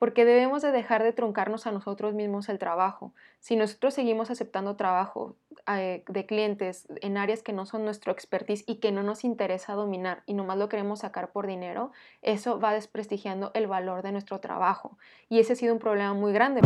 [0.00, 3.12] porque debemos de dejar de truncarnos a nosotros mismos el trabajo.
[3.38, 5.36] Si nosotros seguimos aceptando trabajo
[5.70, 9.74] eh, de clientes en áreas que no son nuestro expertise y que no nos interesa
[9.74, 11.92] dominar y nomás lo queremos sacar por dinero,
[12.22, 14.96] eso va desprestigiando el valor de nuestro trabajo.
[15.28, 16.62] Y ese ha sido un problema muy grande.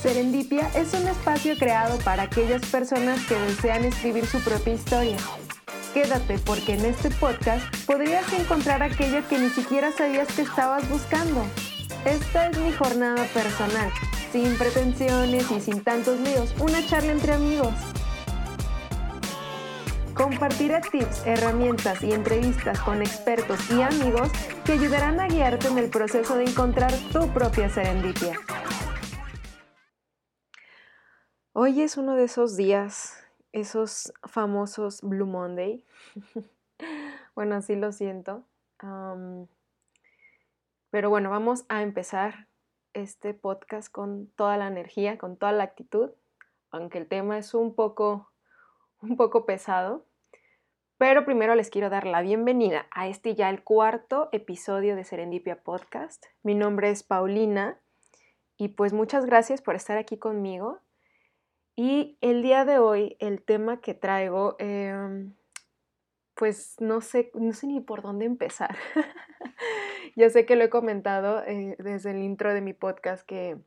[0.00, 5.18] Serendipia es un espacio creado para aquellas personas que desean escribir su propia historia
[6.00, 11.44] Quédate porque en este podcast podrías encontrar aquello que ni siquiera sabías que estabas buscando.
[12.04, 13.90] Esta es mi jornada personal,
[14.30, 17.74] sin pretensiones y sin tantos líos, una charla entre amigos.
[20.14, 24.30] Compartiré tips, herramientas y entrevistas con expertos y amigos
[24.64, 28.38] que ayudarán a guiarte en el proceso de encontrar tu propia serendipia.
[31.54, 33.18] Hoy es uno de esos días
[33.52, 35.84] esos famosos Blue Monday.
[37.34, 38.44] bueno, así lo siento.
[40.90, 42.46] pero bueno, vamos a empezar
[42.94, 46.10] este podcast con toda la energía, con toda la actitud,
[46.70, 48.30] aunque el tema es un poco,
[49.00, 50.04] un poco pesado.
[50.98, 55.62] Pero primero les quiero dar la bienvenida a este ya el cuarto episodio de Serendipia
[55.62, 56.26] Podcast.
[56.42, 57.78] Mi nombre es Paulina
[58.56, 60.80] y pues muchas gracias por estar aquí conmigo.
[61.80, 65.36] Y el día de hoy, el tema que traigo, em,
[66.34, 68.76] pues no sé, no sé ni por dónde empezar.
[70.16, 73.58] ya sé que lo he comentado eh, desde el intro de mi podcast que,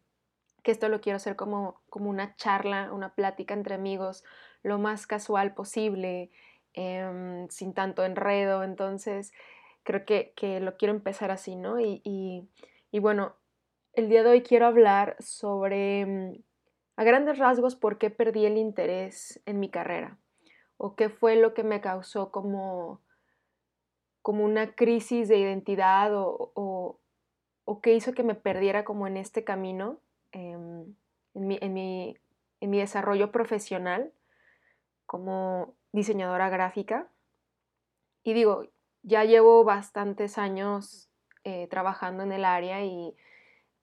[0.65, 4.25] esto lo quiero hacer como, como una charla, una plática entre amigos,
[4.61, 6.31] lo más casual posible,
[6.73, 8.65] em, sin tanto enredo.
[8.65, 9.31] Entonces,
[9.83, 11.79] creo que, lo quiero empezar así, ¿no?
[11.79, 12.01] Y,
[12.91, 13.37] y bueno,
[13.93, 16.41] el día de hoy quiero hablar sobre em,
[17.01, 20.19] a grandes rasgos, ¿por qué perdí el interés en mi carrera?
[20.77, 23.01] ¿O qué fue lo que me causó como,
[24.21, 26.51] como una crisis de identidad o,
[27.65, 29.99] o, qué hizo que me perdiera como en este camino,
[30.31, 30.93] em,
[31.33, 32.17] en, mi, en, mi,
[32.59, 34.13] en mi desarrollo profesional
[35.07, 37.07] como diseñadora gráfica?
[38.21, 38.67] Y digo,
[39.01, 41.09] ya llevo bastantes años
[41.45, 43.15] eh, trabajando en el área y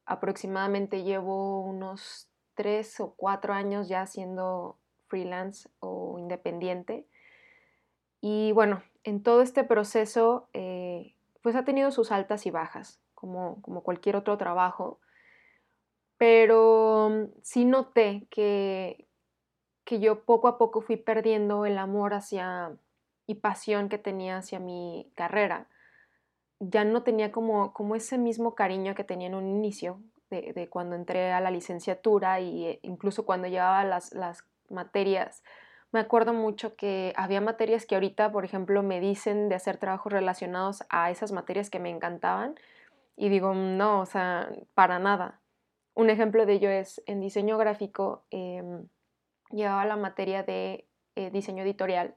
[0.06, 2.27] aproximadamente llevo unos
[2.58, 4.76] tres o cuatro años ya siendo
[5.06, 7.06] freelance o independiente.
[8.20, 13.62] Y bueno, en todo este proceso, eh, pues ha tenido sus altas y bajas, como,
[13.62, 14.98] como cualquier otro trabajo.
[16.16, 19.06] Pero mm, sí noté que,
[19.84, 22.76] que yo poco a poco fui perdiendo el amor hacia
[23.28, 25.68] y pasión que tenía hacia mi carrera.
[26.58, 30.00] Ya no tenía como, como ese mismo cariño que tenía en un inicio,
[30.30, 35.42] de, cuando entré a la licenciatura eh, incluso cuando llevaba las, las materias.
[35.90, 40.12] Me acuerdo mucho que había materias que ahorita, por ejemplo, me dicen de hacer trabajos
[40.12, 42.56] relacionados a esas materias que me encantaban
[43.16, 45.40] y digo, no, o sea, para nada.
[45.94, 48.86] Un ejemplo de ello es en diseño gráfico, em,
[49.50, 50.86] llevaba la materia de
[51.16, 52.14] eh, diseño editorial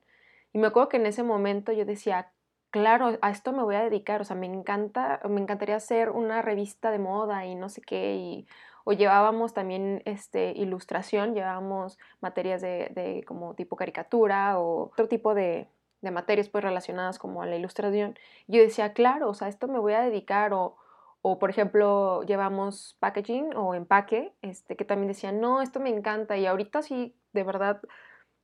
[0.53, 2.31] y me acuerdo que en ese momento yo decía,
[2.71, 6.41] claro, a esto me voy a dedicar, o sea, me encanta, me encantaría hacer una
[6.41, 8.47] revista de moda y no sé qué, y,
[8.83, 15.67] o llevábamos también este, ilustración, llevábamos materias de, como tipo caricatura o otro tipo de,
[16.01, 18.17] materias pues relacionadas como a la ilustración.
[18.47, 20.75] Yo decía, claro, o sea, esto me voy a dedicar o,
[21.21, 26.37] o por ejemplo, llevamos packaging o empaque, este, que también decía, no, esto me encanta
[26.37, 27.81] y ahorita sí, de verdad,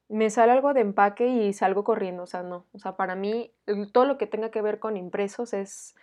[0.09, 3.51] me sale algo de empaque y salgo corriendo, o sea, no, o sea, para mí
[3.91, 5.95] todo lo que tenga que ver con impresos es,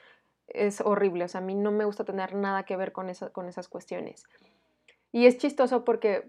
[0.49, 3.49] es horrible, o sea, a mí no me gusta tener nada que ver con, con
[3.49, 4.25] esas cuestiones.
[5.11, 6.29] Y es chistoso porque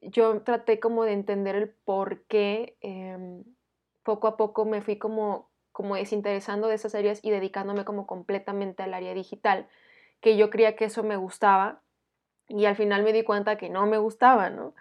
[0.00, 3.44] yo traté como de entender el por qué em,
[4.02, 8.82] poco a poco me fui como, como desinteresando de esas áreas y dedicándome como completamente
[8.82, 9.68] al área digital,
[10.20, 11.82] que yo creía que eso me gustaba
[12.48, 14.74] y al final me di cuenta que no me gustaba, ¿no?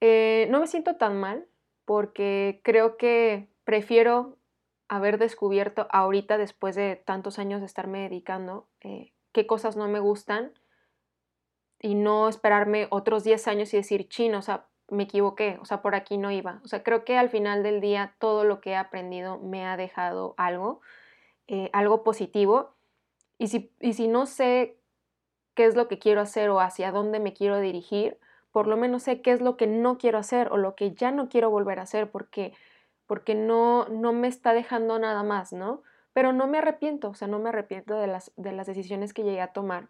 [0.00, 1.46] Eh, no me siento tan mal
[1.84, 4.38] porque creo que prefiero
[4.88, 10.00] haber descubierto ahorita, después de tantos años de estarme dedicando, eh, qué cosas no me
[10.00, 10.52] gustan
[11.80, 15.82] y no esperarme otros 10 años y decir, chino, o sea, me equivoqué, o sea,
[15.82, 16.60] por aquí no iba.
[16.64, 19.76] O sea, creo que al final del día todo lo que he aprendido me ha
[19.76, 20.80] dejado algo,
[21.46, 22.74] eh, algo positivo.
[23.38, 24.76] Y si, y si no sé
[25.54, 28.18] qué es lo que quiero hacer o hacia dónde me quiero dirigir,
[28.52, 31.10] por lo menos sé qué es lo que no quiero hacer o lo que ya
[31.10, 32.52] no quiero volver a hacer porque,
[33.06, 35.82] porque no, no me está dejando nada más, ¿no?
[36.12, 39.22] Pero no me arrepiento, o sea, no me arrepiento de las, de las decisiones que
[39.22, 39.88] llegué a tomar.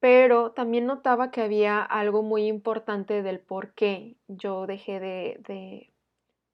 [0.00, 5.92] Pero también notaba que había algo muy importante del por qué yo dejé de, de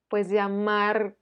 [0.08, 1.16] pues, de amar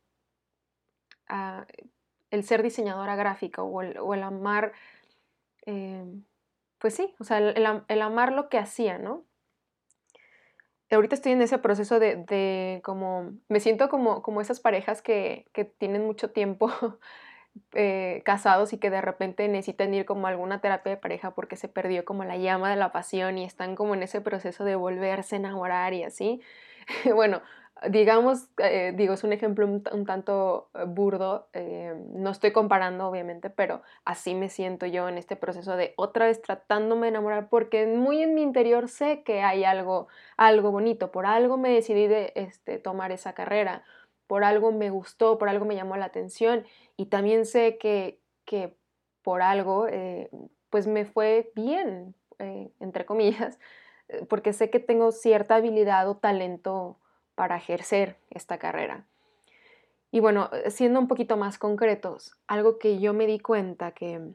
[2.30, 4.72] el ser diseñadora gráfica o el, amar,
[5.64, 6.24] em,
[6.82, 9.24] pues sí, o sea, el, amar lo que hacía, ¿no?
[10.90, 15.64] Ahorita estoy en ese proceso de, como, me siento como, como esas parejas que, que
[15.64, 16.72] tienen mucho tiempo
[17.74, 21.54] eh, casados y que de repente necesitan ir como a alguna terapia de pareja porque
[21.54, 24.74] se perdió como la llama de la pasión y están como en ese proceso de
[24.74, 26.40] volverse a enamorar y así.
[27.14, 27.42] bueno,
[27.90, 31.48] digamos, eh, digo, es un ejemplo un, tanto eh, burdo,
[32.14, 36.42] no estoy comparando obviamente, pero así me siento yo en este proceso de otra vez
[36.42, 41.26] tratándome de enamorar porque muy en mi interior sé que hay algo, algo bonito, por
[41.26, 43.82] algo me decidí de este, tomar esa carrera
[44.32, 46.64] por algo me gustó, por algo me llamó la atención
[46.96, 48.74] y también sé que, que
[49.20, 50.30] por algo eh,
[50.70, 53.58] pues me fue bien, eh, entre comillas,
[54.08, 56.98] eh, porque sé que tengo cierta habilidad o talento
[57.34, 59.06] para ejercer esta carrera.
[60.10, 64.34] Y bueno, siendo un poquito más concretos, algo que yo me di cuenta que,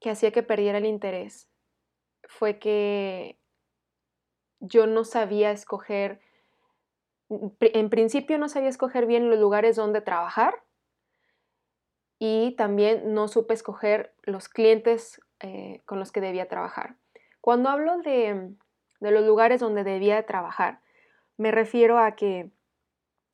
[0.00, 1.48] que hacía que perdiera el interés
[2.22, 3.36] fue que
[4.60, 6.20] yo no sabía escoger
[7.28, 10.62] en principio no sabía escoger bien los lugares donde trabajar
[12.18, 16.96] y también no supe escoger los clientes eh, con los que debía trabajar.
[17.40, 18.54] Cuando hablo de,
[19.00, 20.80] los lugares donde debía trabajar,
[21.36, 22.50] me refiero a que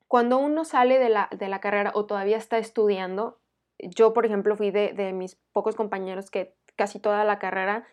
[0.08, 3.38] cuando uno sale de la, carrera o todavía está estudiando,
[3.78, 7.86] yo por ejemplo fui de, mis pocos compañeros que casi toda la carrera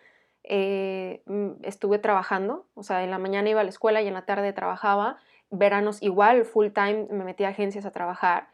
[0.44, 4.13] eh, mm, estuve trabajando, o sea, en la mañana iba a la escuela y en
[4.13, 5.18] la tarde trabajaba
[5.50, 8.50] veranos igual, full time, me metí a agencias a trabajar.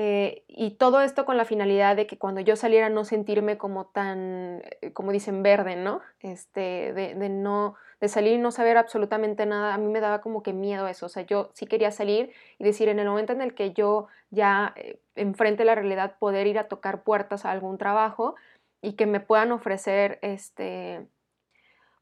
[0.00, 3.86] Eh, y todo esto con la finalidad de que cuando yo saliera no sentirme como
[3.86, 6.02] tan, eh, como dicen, verde, ¿no?
[6.20, 10.44] Este, de, no, de salir y no saber absolutamente nada, a mí me daba como
[10.44, 12.30] que miedo eso, o sea, yo sí quería salir
[12.60, 16.46] y decir, en el momento en el que yo ya eh, enfrente la realidad, poder
[16.46, 18.36] ir a tocar puertas a algún trabajo
[18.80, 21.08] y que me puedan ofrecer, este,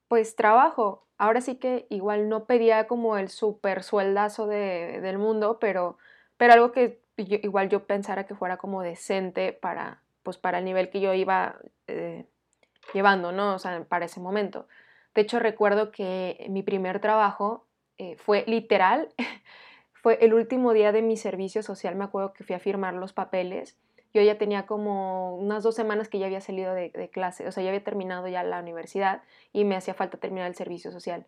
[0.07, 5.97] pues trabajo, ahora sí que igual no pedía como el super sueldazo del mundo, pero,
[6.37, 10.91] pero algo que igual yo pensara que fuera como decente para, pues para el nivel
[10.91, 12.27] que yo iba eh,
[12.93, 13.55] llevando, ¿no?
[13.55, 14.67] O sea, para ese momento.
[15.15, 17.67] De hecho, recuerdo que mi primer trabajo
[17.99, 19.09] eh, fue literal,
[19.93, 23.13] fue el último día de mi servicio social, me acuerdo que fui a firmar los
[23.13, 23.79] papeles
[24.17, 27.63] yo ya tenía como unas dos semanas que ya había salido de, clase, o sea,
[27.63, 29.23] ya había terminado ya la universidad
[29.53, 31.27] y me hacía falta terminar el servicio social.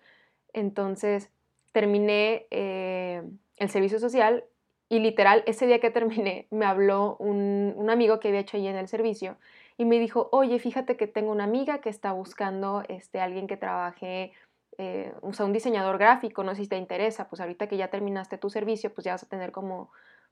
[0.54, 1.30] Entonces,
[1.72, 3.22] terminé eh,
[3.56, 4.44] el servicio social
[4.88, 8.76] y literal, ese día que terminé, me habló un, amigo que había hecho allí en
[8.76, 9.36] el servicio
[9.76, 13.56] y me dijo, oye, fíjate que tengo una amiga que está buscando este, alguien que
[13.56, 14.32] trabaje,
[14.78, 17.88] eh, o sea, un diseñador gráfico, no sé si te interesa, pues ahorita que ya
[17.88, 19.90] terminaste tu servicio, pues ya vas a tener como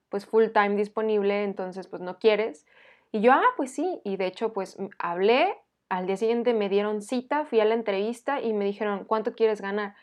[0.08, 2.64] pues full time disponible, entonces pues no quieres.
[3.12, 5.54] Y yo, ah, pues sí, y de hecho pues hablé,
[5.88, 9.60] al día siguiente me dieron cita, fui a la entrevista y me dijeron, ¿cuánto quieres
[9.60, 9.94] ganar?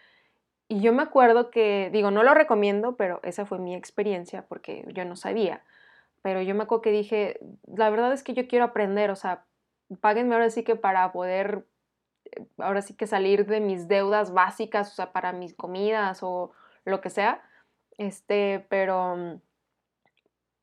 [0.74, 4.84] Y yo me acuerdo que, digo, no lo recomiendo, pero esa fue mi experiencia porque
[4.88, 5.64] yo no sabía.
[6.24, 9.46] Pero yo me acuerdo que dije, la verdad es que yo quiero aprender, o sea,
[10.02, 11.68] páguenme ahora sí que para poder,
[12.26, 16.54] eh, ahora sí que salir de mis deudas básicas, o sea, para mis comidas o
[16.86, 17.44] lo que sea.
[18.00, 19.40] Este, pero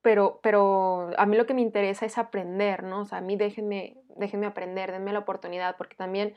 [0.03, 3.03] pero, pero a mí lo que me interesa es aprender, ¿no?
[3.03, 6.35] O sea, a mí déjenme, déjenme aprender, denme la oportunidad, porque también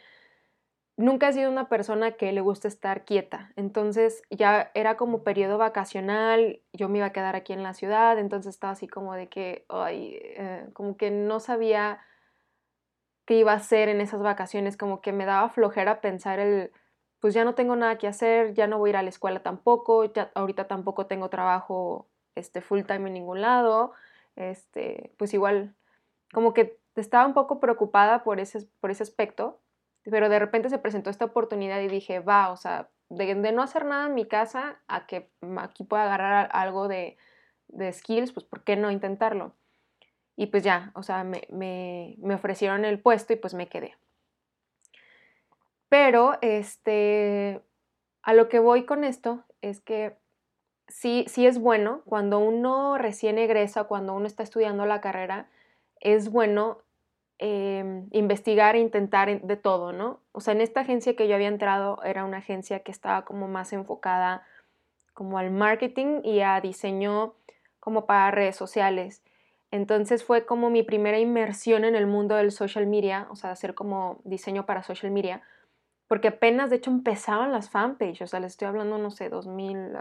[0.97, 3.51] nunca he sido una persona que le gusta estar quieta.
[3.55, 8.19] Entonces ya era como periodo vacacional, yo me iba a quedar aquí en la ciudad,
[8.19, 11.99] entonces estaba así como de que, ay, eh, como que no sabía
[13.25, 16.71] qué iba a hacer en esas vacaciones, como que me daba flojera pensar el,
[17.19, 19.41] pues ya no tengo nada que hacer, ya no voy a ir a la escuela
[19.41, 23.93] tampoco, ya ahorita tampoco tengo trabajo este, full time en ningún lado,
[24.35, 25.75] este, pues igual
[26.33, 29.62] como que estaba un poco preocupada por ese, por ese aspecto,
[30.09, 33.85] pero de repente se presentó esta oportunidad y dije, va, o sea, de, no hacer
[33.85, 37.17] nada en mi casa a que aquí pueda agarrar algo de,
[37.67, 39.53] de skills, pues ¿por qué no intentarlo?
[40.35, 43.95] Y pues ya, o sea, me, me, me, ofrecieron el puesto y pues me quedé.
[45.89, 47.61] Pero, este,
[48.23, 50.17] a lo que voy con esto es que
[50.87, 55.49] sí, sí es bueno cuando uno recién egresa, cuando uno está estudiando la carrera,
[55.99, 56.82] es bueno
[57.39, 60.19] em, investigar e intentar de todo, ¿no?
[60.31, 63.47] O sea, en esta agencia que yo había entrado era una agencia que estaba como
[63.47, 64.45] más enfocada
[65.13, 67.35] como al marketing y a diseño
[67.79, 69.23] como para redes sociales.
[69.71, 73.73] Entonces fue como mi primera inmersión en el mundo del social media, o sea, hacer
[73.73, 75.41] como diseño para social media,
[76.07, 79.93] porque apenas de hecho empezaban las fanpages, o sea, les estoy hablando, no sé, 2000,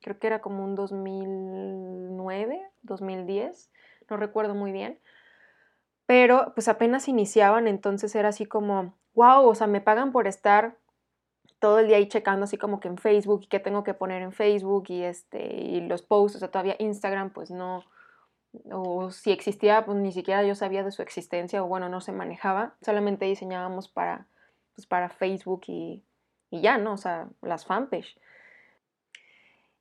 [0.00, 3.70] creo que era como un 2009, 2010,
[4.08, 4.98] no recuerdo muy bien.
[6.10, 10.76] Pero pues apenas iniciaban, entonces era así como, wow, o sea, me pagan por estar
[11.60, 14.20] todo el día ahí checando así como que en Facebook y qué tengo que poner
[14.20, 17.84] en Facebook y, este, y los posts, o sea, todavía Instagram pues no,
[18.72, 22.10] o si existía pues ni siquiera yo sabía de su existencia o bueno, no se
[22.10, 24.26] manejaba, solamente diseñábamos para,
[24.74, 26.02] pues, para Facebook y,
[26.50, 26.94] y ya, ¿no?
[26.94, 28.18] O sea, las fanpage.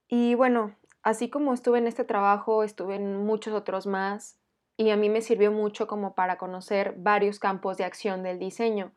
[0.08, 4.39] Y bueno, así como estuve en este trabajo, estuve en muchos otros más
[4.80, 8.94] y a mí me sirvió mucho como para conocer varios campos de acción del diseño.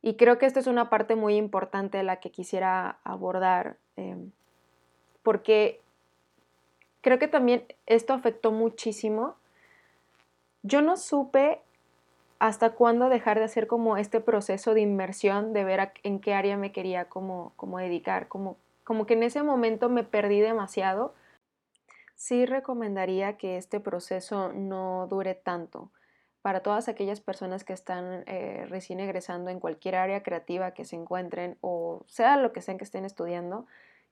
[0.00, 4.30] Y creo que esta es una parte muy importante de la que quisiera abordar, em,
[5.22, 5.82] porque
[7.02, 9.36] creo que también esto afectó muchísimo.
[10.62, 11.60] Yo no supe
[12.38, 16.56] hasta cuándo dejar de hacer como este proceso de inmersión, de ver en qué área
[16.56, 21.12] me quería como, como dedicar, como, como que en ese momento me perdí demasiado.
[22.14, 25.90] Sí recomendaría que este proceso no dure tanto
[26.42, 30.96] para todas aquellas personas que están eh, recién egresando en cualquier área creativa que se
[30.96, 33.66] encuentren o sea lo que sea que estén estudiando,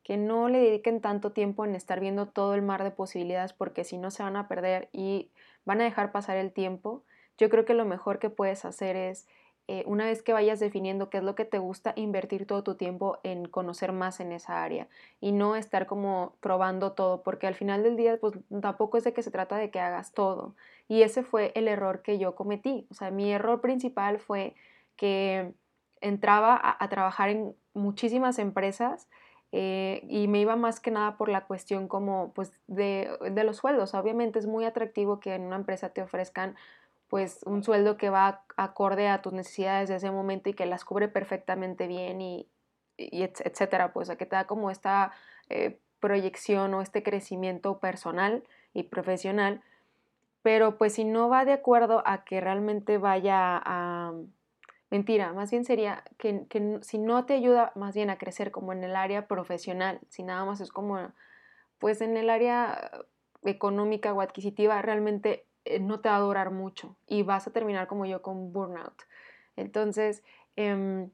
[0.05, 3.85] que no le dediquen tanto tiempo en estar viendo todo el mar de posibilidades porque
[3.85, 5.33] si no se van a perder y
[5.65, 7.05] van a dejar pasar el tiempo.
[7.37, 9.27] Yo creo que lo mejor que puedes hacer es
[9.73, 12.75] eh, una vez que vayas definiendo qué es lo que te gusta, invertir todo tu
[12.75, 14.89] tiempo en conocer más en esa área
[15.21, 19.13] y no estar como probando todo, porque al final del día, pues tampoco es de
[19.13, 20.57] que se trata de que hagas todo.
[20.89, 22.89] Y ese fue el error que yo cometí.
[22.91, 24.57] O sea, mi error principal fue
[24.97, 25.55] que
[26.01, 29.09] entraba a, trabajar en muchísimas empresas
[29.53, 33.59] eh, y me iba más que nada por la cuestión como pues de, de, los
[33.59, 33.95] sueldos.
[33.95, 36.57] Obviamente es muy atractivo que en una empresa te ofrezcan
[37.11, 40.85] pues un sueldo que va acorde a tus necesidades de ese momento y que las
[40.85, 42.49] cubre perfectamente bien y,
[42.97, 45.13] etcétera, pues a que te da como esta
[45.49, 49.61] eh, proyección o este crecimiento personal y profesional,
[50.43, 54.15] pero pues si no va de acuerdo a que realmente vaya a...
[54.89, 58.73] Mentira, más bien sería que, que si no te ayuda más bien a crecer como
[58.73, 61.13] en el área profesional, si nada más es como
[61.79, 62.91] pues en el área
[63.45, 67.87] económica o adquisitiva, realmente eh, no te va a durar mucho y vas a terminar
[67.87, 69.03] como yo con burnout.
[69.57, 70.23] Entonces,
[70.57, 71.11] em,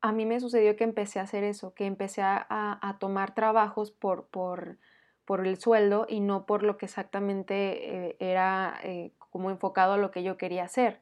[0.00, 4.26] a mí me sucedió que empecé a hacer eso, que empecé a, tomar trabajos por,
[4.26, 4.78] por,
[5.24, 9.98] por, el sueldo y no por lo que exactamente eh, era eh, como enfocado a
[9.98, 11.00] lo que yo quería hacer.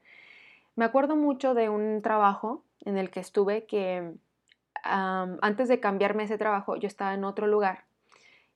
[0.77, 4.15] Me acuerdo mucho de un trabajo en el que estuve que
[4.85, 7.85] antes de cambiarme ese trabajo yo estaba en otro lugar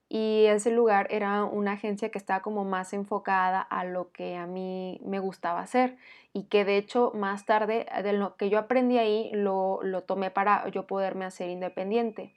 [0.09, 4.47] y ese lugar era una agencia que estaba como más enfocada a lo que a
[4.47, 5.97] mí me gustaba hacer
[6.33, 10.31] y que de hecho más tarde de lo que yo aprendí ahí lo, lo tomé
[10.31, 12.33] para yo poderme hacer independiente.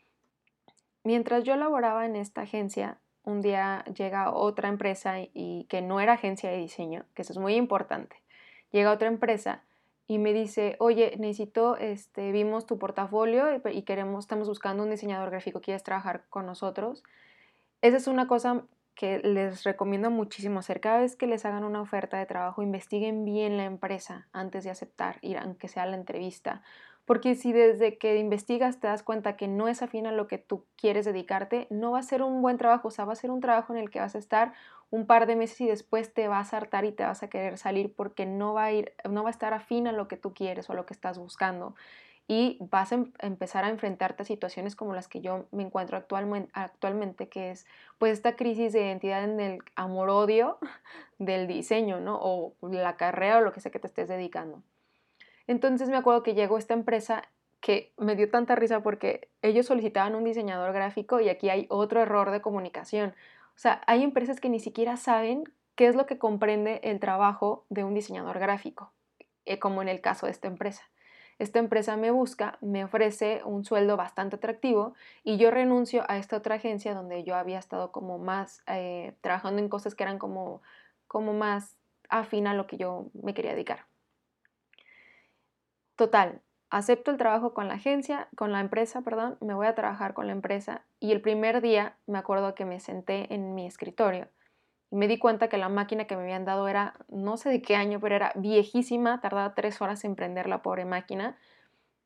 [1.04, 6.14] Mientras yo laboraba en esta agencia, un día llega otra empresa y que no era
[6.14, 8.16] agencia de diseño, que eso es muy importante.
[8.72, 9.64] Llega otra empresa
[10.08, 15.30] y me dice, oye, necesito, este, vimos tu portafolio y queremos, estamos buscando un diseñador
[15.30, 17.04] gráfico, ¿quieres trabajar con nosotros?
[17.82, 20.82] Esa es una cosa que les recomiendo muchísimo hacer.
[20.82, 24.70] Cada vez que les hagan una oferta de trabajo, investiguen bien la empresa antes de
[24.70, 26.62] aceptar, ir aunque sea la entrevista.
[27.06, 30.38] Porque si desde que investigas te das cuenta que no es afín a lo que
[30.38, 33.32] tú quieres dedicarte, no va a ser un buen trabajo, o sea, va a ser
[33.32, 34.52] un trabajo en el que vas a estar
[34.90, 37.58] un par de meses y después te vas a hartar y te vas a querer
[37.58, 40.34] salir porque no va a ir, no va a estar afín a lo que tú
[40.34, 41.76] quieres o a lo que estás buscando
[42.30, 45.98] y vas a em, empezar a enfrentarte a situaciones como las que yo me encuentro
[45.98, 47.66] actualmente, que es
[47.98, 50.60] pues esta crisis de identidad en el amor-odio
[51.18, 52.20] del diseño, ¿no?
[52.22, 54.62] O la carrera o lo que sea que te estés dedicando.
[55.48, 57.24] Entonces me acuerdo que llegó esta empresa
[57.62, 62.00] que me dio tanta risa porque ellos solicitaban un diseñador gráfico y aquí hay otro
[62.00, 63.16] error de comunicación.
[63.56, 67.66] O sea, hay empresas que ni siquiera saben qué es lo que comprende el trabajo
[67.70, 68.94] de un diseñador gráfico,
[69.46, 70.84] eh, como en el caso de esta empresa
[71.40, 74.94] esta empresa me busca, me ofrece un sueldo bastante atractivo
[75.24, 79.62] y yo renuncio a esta otra agencia donde yo había estado como más eh, trabajando
[79.62, 80.62] en cosas que eran como,
[81.08, 81.78] como más
[82.10, 83.86] afín a lo que yo me quería dedicar.
[85.96, 90.14] Total, acepto el trabajo con la agencia, con la empresa, perdón, me voy a trabajar
[90.14, 94.28] con la empresa y el primer día me acuerdo que me senté en mi escritorio
[94.92, 97.62] y me di cuenta que la máquina que me habían dado era, no sé de
[97.62, 101.38] qué año, pero era viejísima, tardaba tres horas en prender la pobre máquina.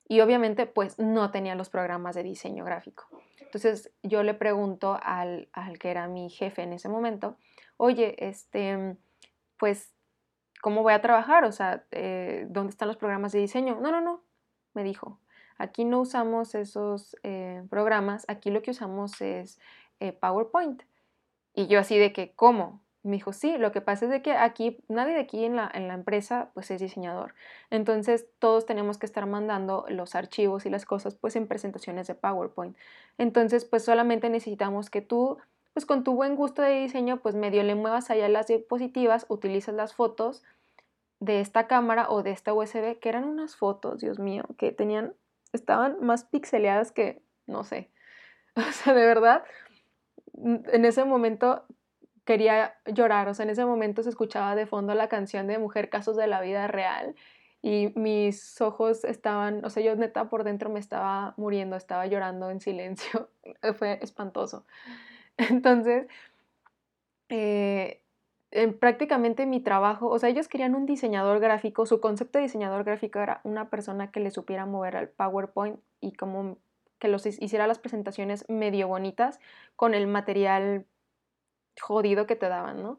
[0.07, 3.05] Y obviamente pues no tenía los programas de diseño gráfico.
[3.39, 7.37] Entonces yo le pregunto al, al que era mi jefe en ese momento,
[7.77, 8.97] oye, este,
[9.57, 9.93] pues,
[10.61, 11.45] ¿cómo voy a trabajar?
[11.45, 13.79] O sea, eh, ¿dónde están los programas de diseño?
[13.79, 14.23] No, no, no,
[14.73, 15.19] me dijo.
[15.57, 19.59] Aquí no usamos esos eh, programas, aquí lo que usamos es
[19.99, 20.83] eh, PowerPoint.
[21.53, 22.81] Y yo así de que, ¿cómo?
[23.03, 25.69] Me dijo, sí, lo que pasa es de que aquí, nadie de aquí en la,
[25.73, 27.35] en la empresa pues es diseñador.
[27.69, 32.15] Entonces todos tenemos que estar mandando los archivos y las cosas pues en presentaciones de
[32.15, 32.77] PowerPoint.
[33.17, 35.37] Entonces pues solamente necesitamos que tú
[35.73, 39.75] pues con tu buen gusto de diseño pues medio le muevas allá las diapositivas, utilizas
[39.75, 40.43] las fotos
[41.19, 45.13] de esta cámara o de esta USB, que eran unas fotos, Dios mío, que tenían,
[45.53, 47.89] estaban más pixeleadas que, no sé,
[48.55, 49.43] o sea, de verdad,
[50.37, 51.65] en ese momento
[52.25, 55.89] quería llorar, o sea, en ese momento se escuchaba de fondo la canción de Mujer
[55.89, 57.15] Casos de la Vida Real
[57.61, 62.49] y mis ojos estaban, o sea, yo neta por dentro me estaba muriendo, estaba llorando
[62.49, 63.29] en silencio,
[63.77, 64.65] fue espantoso.
[65.37, 66.07] Entonces,
[67.29, 68.01] eh,
[68.79, 73.19] prácticamente mi trabajo, o sea, ellos querían un diseñador gráfico, su concepto de diseñador gráfico
[73.19, 76.57] era una persona que le supiera mover al PowerPoint y como
[77.03, 79.41] que los hiciera las presentaciones medio bonitas
[79.75, 80.85] con el material
[81.81, 82.97] jodido que te daban, ¿no?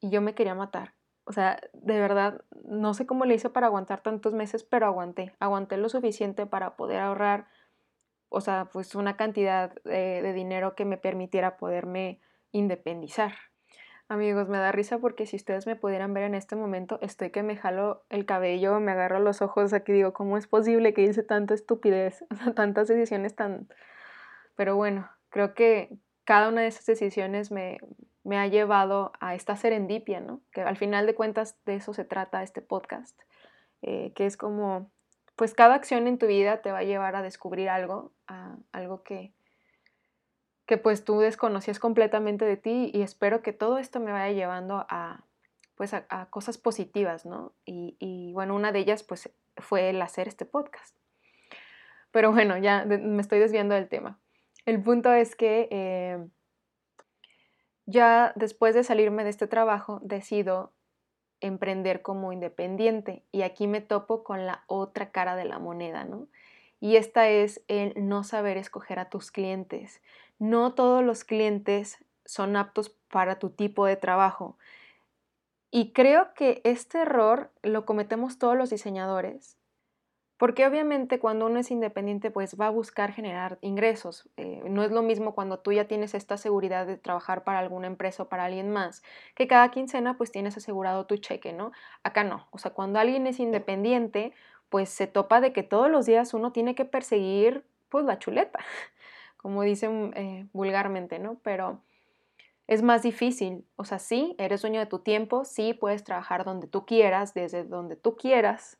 [0.00, 0.92] Y yo me quería matar.
[1.24, 5.34] O sea, de verdad, no sé cómo le hice para aguantar tantos meses, pero aguanté.
[5.40, 7.48] Aguanté lo suficiente para poder ahorrar,
[8.28, 12.20] o sea, pues una cantidad de, de dinero que me permitiera poderme
[12.52, 13.32] independizar.
[14.10, 17.42] Amigos, me da risa porque si ustedes me pudieran ver en este momento, estoy que
[17.42, 21.22] me jalo el cabello, me agarro los ojos, aquí digo, ¿cómo es posible que hice
[21.22, 22.24] tanta estupidez,
[22.56, 23.68] tantas decisiones tan...
[24.56, 27.78] Pero bueno, creo que cada una de esas decisiones me,
[28.30, 30.40] ha llevado a esta serendipia, ¿no?
[30.52, 33.18] Que al final de cuentas de eso se trata este podcast,
[33.82, 34.90] eh, que es como,
[35.36, 39.02] pues cada acción en tu vida te va a llevar a descubrir algo, a algo
[39.02, 39.32] que,
[40.68, 44.84] que pues tú desconocías completamente de ti y espero que todo esto me vaya llevando
[44.90, 45.24] a,
[45.76, 47.54] pues a, cosas positivas, ¿no?
[47.64, 50.94] Y, bueno, una de ellas pues fue el hacer este podcast.
[52.10, 54.18] Pero bueno, ya me estoy desviando del tema.
[54.66, 56.28] El punto es que eh,
[57.86, 60.74] ya después de salirme de este trabajo, decido
[61.40, 66.28] emprender como independiente y aquí me topo con la otra cara de la moneda, ¿no?
[66.80, 70.00] Y esta es el no saber escoger a tus clientes.
[70.38, 74.56] No todos los clientes son aptos para tu tipo de trabajo.
[75.70, 79.58] Y creo que este error lo cometemos todos los diseñadores
[80.38, 84.28] porque obviamente cuando uno es independiente, pues va a buscar generar ingresos.
[84.36, 87.88] Eh, no es lo mismo cuando tú ya tienes esta seguridad de trabajar para alguna
[87.88, 89.02] empresa o para alguien más,
[89.34, 91.72] que cada quincena pues tienes asegurado tu cheque, ¿no?
[92.04, 92.46] Acá no.
[92.52, 94.32] O sea, cuando alguien es independiente,
[94.68, 98.60] pues se topa de que todos los días uno tiene que perseguir pues la chuleta,
[99.38, 101.40] como dicen eh, vulgarmente, ¿no?
[101.42, 101.80] Pero
[102.66, 103.64] es más difícil.
[103.76, 107.64] O sea, sí, eres dueño de tu tiempo, sí, puedes trabajar donde tú quieras, desde
[107.64, 108.78] donde tú quieras,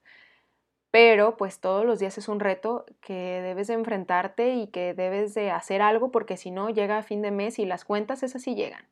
[0.90, 5.34] pero pues todos los días es un reto que debes de enfrentarte y que debes
[5.34, 8.42] de hacer algo porque si no llega a fin de mes y las cuentas esas
[8.42, 8.86] sí llegan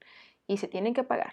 [0.46, 1.33] y se tienen que pagar.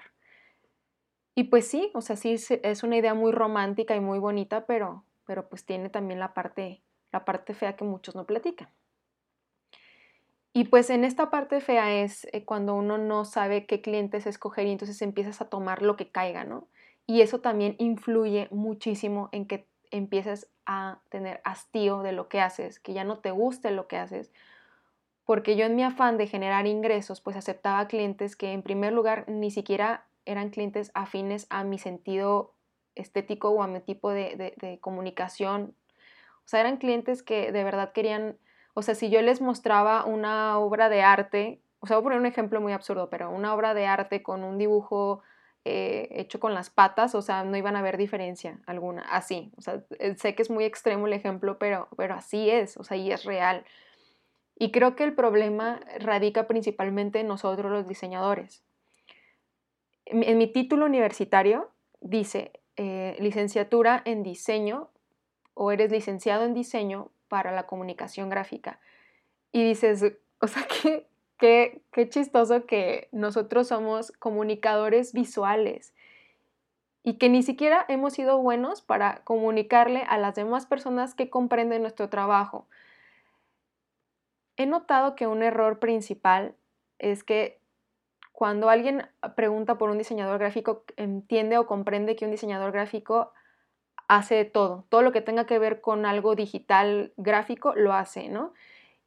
[1.36, 5.04] Y pues sí, o sea, sí es una idea muy romántica y muy bonita, pero,
[5.26, 8.70] pero pues tiene también la parte, la parte fea que muchos no platican.
[10.54, 14.68] Y pues en esta parte fea es eh, cuando uno no sabe qué clientes escoger
[14.68, 16.68] y entonces empiezas a tomar lo que caiga, ¿no?
[17.06, 22.80] Y eso también influye muchísimo en que empieces a tener hastío de lo que haces,
[22.80, 24.32] que ya no te guste lo que haces,
[25.26, 29.26] porque yo en mi afán de generar ingresos, pues aceptaba clientes que en primer lugar
[29.28, 32.54] ni siquiera eran clientes afines a mi sentido
[32.96, 35.76] estético o a mi tipo de, comunicación.
[36.46, 38.38] O sea, eran clientes que de verdad querían,
[38.74, 42.20] o sea, si yo les mostraba una obra de arte, o sea, voy a poner
[42.20, 45.22] un ejemplo muy absurdo, pero una obra de arte con un dibujo
[45.66, 49.62] eh, hecho con las patas, o sea, no iban a ver diferencia alguna, así, o
[49.62, 52.98] sea, eh, sé que es muy extremo el ejemplo, pero, pero así es, o sea,
[52.98, 53.64] y es real.
[54.58, 58.64] Y creo que el problema radica principalmente en nosotros los diseñadores.
[60.06, 64.90] En, mi título universitario dice eh, licenciatura en diseño
[65.54, 68.80] o eres licenciado en diseño para la comunicación gráfica.
[69.52, 70.04] Y dices,
[70.40, 71.08] o sea, que
[71.44, 75.94] Qué, chistoso que nosotros somos comunicadores visuales
[77.04, 81.82] y que ni siquiera hemos sido buenos para comunicarle a las demás personas que comprenden
[81.82, 82.66] nuestro trabajo.
[84.56, 86.56] He notado que un error principal
[86.98, 87.60] es que
[88.32, 93.34] cuando alguien pregunta por un diseñador gráfico, entiende o comprende que un diseñador gráfico
[94.08, 98.54] hace todo, todo lo que tenga que ver con algo digital gráfico lo hace, ¿no?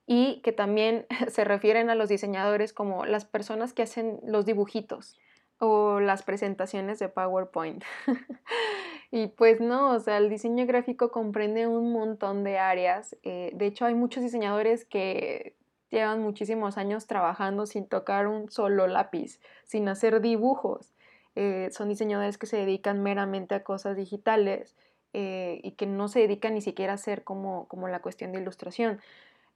[0.06, 5.18] y que también se refieren a los diseñadores como las personas que hacen los dibujitos
[5.58, 7.82] o las presentaciones de PowerPoint.
[9.10, 13.16] y pues no, o sea, el diseño gráfico comprende un montón de áreas.
[13.22, 15.56] Eh, de hecho, hay muchos diseñadores que
[15.90, 20.92] llevan muchísimos años trabajando sin tocar un solo lápiz, sin hacer dibujos.
[21.36, 24.74] Eh, son diseñadores que se dedican meramente a cosas digitales
[25.12, 28.40] eh, y que no se dedican ni siquiera a hacer como, como la cuestión de
[28.40, 29.00] ilustración.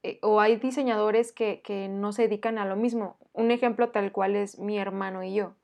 [0.02, 3.16] Eh, o hay diseñadores que, que, no se dedican a lo mismo.
[3.32, 5.54] Un ejemplo tal cual es mi hermano y yo.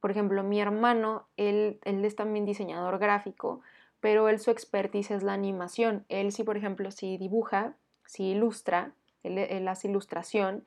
[0.00, 3.60] Por ejemplo, mi hermano, él, él es también diseñador gráfico,
[3.98, 6.04] pero él su expertise es la animación.
[6.08, 7.74] Él sí, por ejemplo, si dibuja,
[8.06, 10.64] si ilustra, él, él hace ilustración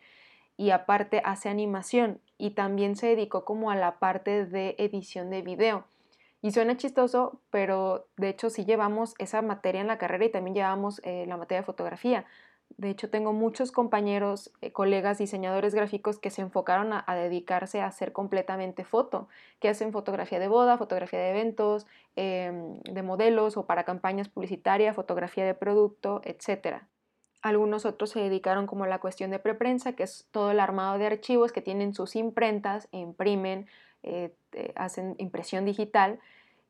[0.58, 5.42] y aparte hace animación y también se dedicó como a la parte de edición de
[5.42, 5.86] video.
[6.42, 10.56] Y suena chistoso, pero de hecho sí llevamos esa materia en la carrera y también
[10.56, 12.26] llevamos eh, la materia de fotografía.
[12.78, 17.86] De hecho, tengo muchos compañeros, eh, colegas, diseñadores gráficos que se enfocaron a, dedicarse a
[17.86, 19.28] hacer completamente foto,
[19.60, 21.86] que hacen fotografía de boda, fotografía de eventos,
[22.16, 26.84] em, de modelos o para campañas publicitarias, fotografía de producto, etc.
[27.44, 31.06] Algunos otros se dedicaron como la cuestión de preprensa, que es todo el armado de
[31.06, 33.68] archivos que tienen sus imprentas, imprimen,
[34.02, 34.34] eh,
[34.76, 36.20] hacen impresión digital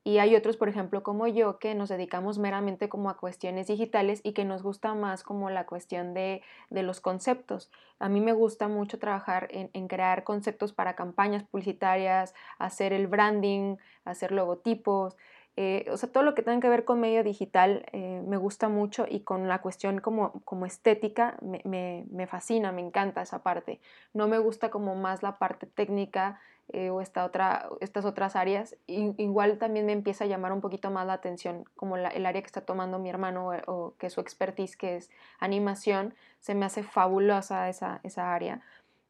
[0.06, 4.20] y hay otros, por ejemplo, como yo, que nos dedicamos meramente como a cuestiones digitales
[4.24, 7.72] y que nos gusta más como la cuestión de, los conceptos.
[8.00, 13.78] A mí me gusta mucho trabajar en, crear conceptos para campañas publicitarias, hacer el branding,
[14.04, 15.16] hacer logotipos.
[15.56, 18.70] Eh, o sea, todo lo que tenga que ver con medio digital eh, me gusta
[18.70, 23.80] mucho y con la cuestión como, como estética me, me fascina, me encanta esa parte.
[24.14, 26.40] No me gusta como más la parte técnica
[26.70, 30.90] eh, o esta otra, estas otras áreas, igual también me empieza a llamar un poquito
[30.92, 34.22] más la atención, como el área que está tomando mi hermano eh, o, que su
[34.22, 38.62] expertise, que es animación, se me hace fabulosa esa, esa área.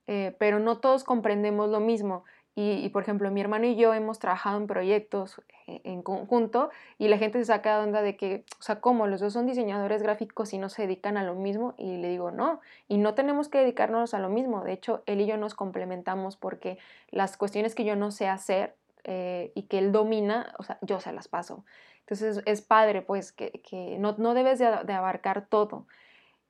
[0.07, 2.25] Eh, pero no todos comprendemos lo mismo.
[2.55, 7.07] Y, por ejemplo, mi hermano y yo hemos trabajado en proyectos eh, en conjunto y
[7.07, 9.07] la gente se saca de onda de que, o sea, ¿cómo?
[9.07, 11.73] Los dos son diseñadores gráficos y no se dedican a lo mismo.
[11.79, 14.63] Y le digo, no, y no tenemos que dedicarnos a lo mismo.
[14.63, 16.77] De hecho, él y yo nos complementamos porque
[17.09, 20.99] las cuestiones que yo no sé hacer eh, y que él domina, o sea, yo
[20.99, 21.65] se las paso.
[22.01, 25.87] Entonces es padre, pues, que, que no, no, debes de, de abarcar todo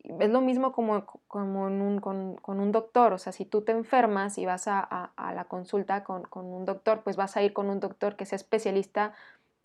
[0.04, 4.38] es lo mismo como, como con, con, un doctor, o sea, si tú te enfermas
[4.38, 7.70] y vas a, a, la consulta con, con, un doctor, pues vas a ir con
[7.70, 9.13] un doctor que sea especialista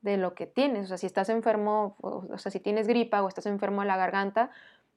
[0.01, 3.29] de lo que tienes, o sea, si estás enfermo, o, sea, si tienes gripa o
[3.29, 4.51] estás enfermo de la garganta,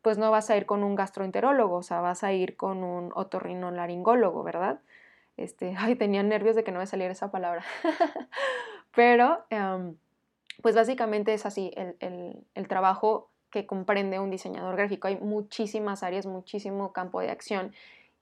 [0.04, 3.12] pues no vas a ir con un gastroenterólogo, o sea, vas a ir con un
[3.16, 4.80] otorrinolaringólogo, ¿verdad?
[5.38, 7.64] Este, ay, tenía nervios de que no me saliera esa palabra.
[8.96, 9.96] Pero, em,
[10.62, 15.08] pues básicamente es así, el, el trabajo que comprende un diseñador gráfico.
[15.08, 17.74] Hay muchísimas áreas, muchísimo campo de acción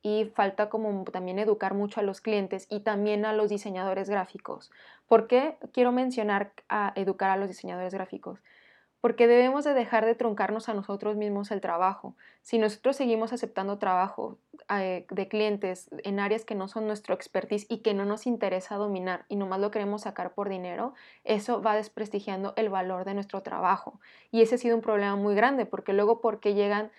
[0.01, 4.71] y falta como también educar mucho a los clientes y también a los diseñadores gráficos.
[5.07, 8.39] ¿Por qué quiero mencionar a educar a los diseñadores gráficos?
[9.01, 12.15] Porque debemos de dejar de truncarnos a nosotros mismos el trabajo.
[12.41, 14.38] Si nosotros seguimos aceptando trabajo
[14.69, 18.75] eh, de clientes en áreas que no son nuestro expertise y que no nos interesa
[18.75, 23.41] dominar y nomás lo queremos sacar por dinero, eso va desprestigiando el valor de nuestro
[23.41, 23.99] trabajo.
[24.31, 26.91] Y ese ha sido un problema muy grande, porque luego porque llegan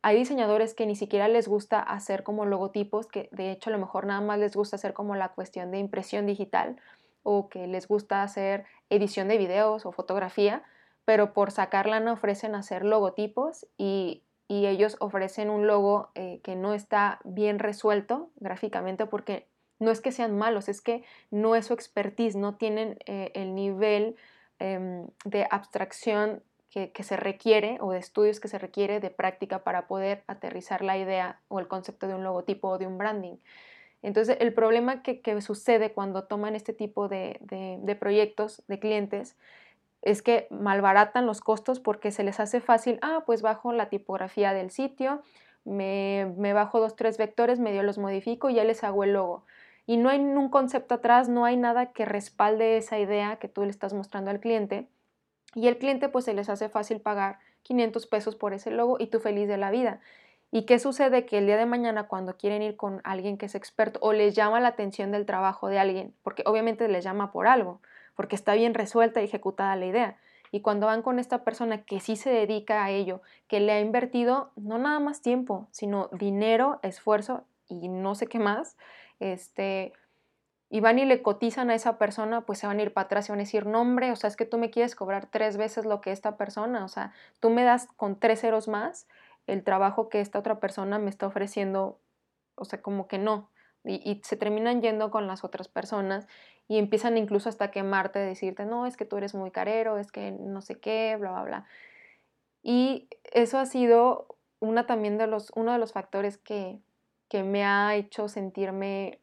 [0.00, 3.80] hay diseñadores que ni siquiera les gusta hacer como logotipos, que de hecho a lo
[3.80, 6.76] mejor nada más les gusta hacer como la cuestión de impresión digital
[7.24, 10.62] o que les gusta hacer edición de videos o fotografía,
[11.08, 16.72] pero por sacarla no ofrecen hacer logotipos y, ellos ofrecen un logo eh, que no
[16.72, 19.46] está bien resuelto gráficamente porque
[19.78, 23.54] no es que sean malos, es que no es su expertise, no tienen eh, el
[23.54, 24.16] nivel
[24.58, 29.86] em, de abstracción que, se requiere o de estudios que se requiere de práctica para
[29.86, 33.36] poder aterrizar la idea o el concepto de un logotipo o de un branding.
[34.02, 37.38] Entonces, el problema que, sucede cuando toman este tipo de,
[37.82, 39.36] de proyectos de clientes
[40.02, 44.52] es que malbaratan los costos porque se les hace fácil, ah, pues bajo la tipografía
[44.52, 45.22] del sitio,
[45.64, 49.44] me, me bajo dos, tres vectores, medio los modifico y ya les hago el logo.
[49.86, 53.64] Y no hay un concepto atrás, no hay nada que respalde esa idea que tú
[53.64, 54.86] le estás mostrando al cliente.
[55.54, 59.06] Y el cliente pues se les hace fácil pagar 500 pesos por ese logo y
[59.06, 60.00] tú feliz de la vida.
[60.50, 61.26] ¿Y qué sucede?
[61.26, 64.34] Que el día de mañana cuando quieren ir con alguien que es experto o les
[64.34, 67.80] llama la atención del trabajo de alguien, porque obviamente les llama por algo,
[68.18, 70.16] porque está bien resuelta y ejecutada la idea.
[70.50, 73.78] Y cuando van con esta persona que sí se dedica a ello, que le ha
[73.78, 78.76] invertido no nada más tiempo, sino dinero, esfuerzo y no sé qué más,
[79.20, 79.92] este,
[80.68, 83.28] y van y le cotizan a esa persona, pues se van a ir para atrás
[83.28, 85.56] y van a decir, no hombre, o sea, es que tú me quieres cobrar tres
[85.56, 89.06] veces lo que esta persona, o sea, tú me das con tres ceros más
[89.46, 92.00] el trabajo que esta otra persona me está ofreciendo,
[92.56, 93.48] o sea, como que no.
[93.84, 96.26] Y, y se terminan yendo con las otras personas
[96.68, 100.30] y empiezan incluso hasta quemarte, decirte, no, es que tú eres muy carero, es que
[100.30, 101.66] no sé qué, bla, bla, bla.
[102.62, 106.78] Y eso ha sido una también de los, uno de los factores que,
[107.28, 109.20] que me ha hecho sentirme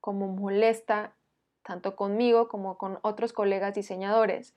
[0.00, 1.14] como molesta
[1.62, 4.54] tanto conmigo como con otros colegas diseñadores,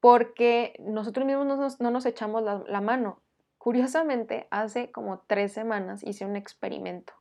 [0.00, 3.20] porque nosotros mismos no nos, echamos la, mano.
[3.58, 7.12] Curiosamente, hace como tres semanas hice un experimento.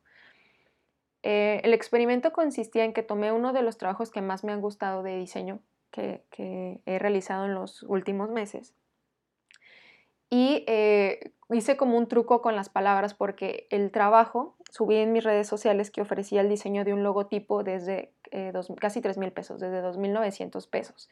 [1.24, 4.62] Eh, el experimento consistía en que tomé uno de los trabajos que más me han
[4.62, 5.60] gustado de diseño
[5.92, 6.24] que,
[6.86, 8.74] he realizado en los últimos meses
[10.30, 15.24] y eh, hice como un truco con las palabras porque el trabajo subí en mis
[15.24, 19.60] redes sociales que ofrecía el diseño de un logotipo desde eh, casi 3 mil pesos,
[19.60, 21.10] desde 2.900 pesos.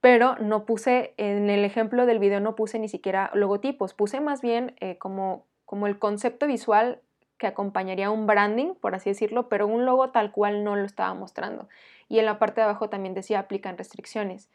[0.00, 4.40] Pero no puse, en el ejemplo del video no puse ni siquiera logotipos, puse más
[4.40, 7.00] bien como, como el concepto visual
[7.38, 11.14] que acompañaría un branding, por así decirlo, pero un logo tal cual no lo estaba
[11.14, 11.68] mostrando.
[12.08, 14.50] Y en la parte de abajo también decía aplican restricciones.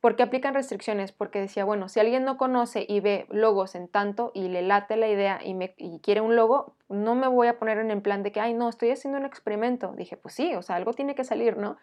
[0.00, 1.12] ¿Por qué aplican restricciones?
[1.12, 4.96] Porque decía, bueno, si alguien no conoce y ve logos en tanto y le late
[4.96, 8.32] la idea y, quiere un logo, no me voy a poner en el plan de
[8.32, 9.92] que, ay, no, estoy haciendo un experimento.
[9.96, 11.76] Dije, pues sí, o sea, algo tiene que salir, ¿no?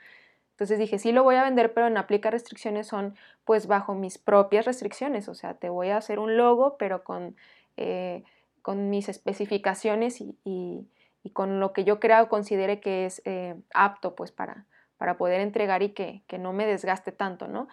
[0.51, 4.17] Entonces dije, sí lo voy a vender, pero en aplica restricciones son pues bajo mis
[4.17, 5.29] propias restricciones.
[5.29, 7.35] O sea, te voy a hacer un logo, pero con,
[7.77, 8.23] eh,
[8.67, 10.89] con mis especificaciones y,
[11.31, 14.65] con lo que yo creo considere que es eh, apto pues para,
[14.97, 17.69] para poder entregar y que, que no me desgaste tanto, ¿no?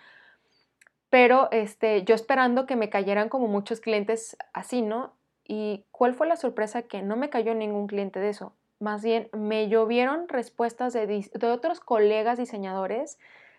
[1.11, 5.15] pero este, yo esperando que me cayeran como muchos clientes así, ¿no?
[5.47, 6.83] ¿Y cuál fue la sorpresa?
[6.83, 8.53] Que no me cayó ningún cliente de eso.
[8.81, 13.19] Más bien, me llovieron respuestas de, otros colegas diseñadores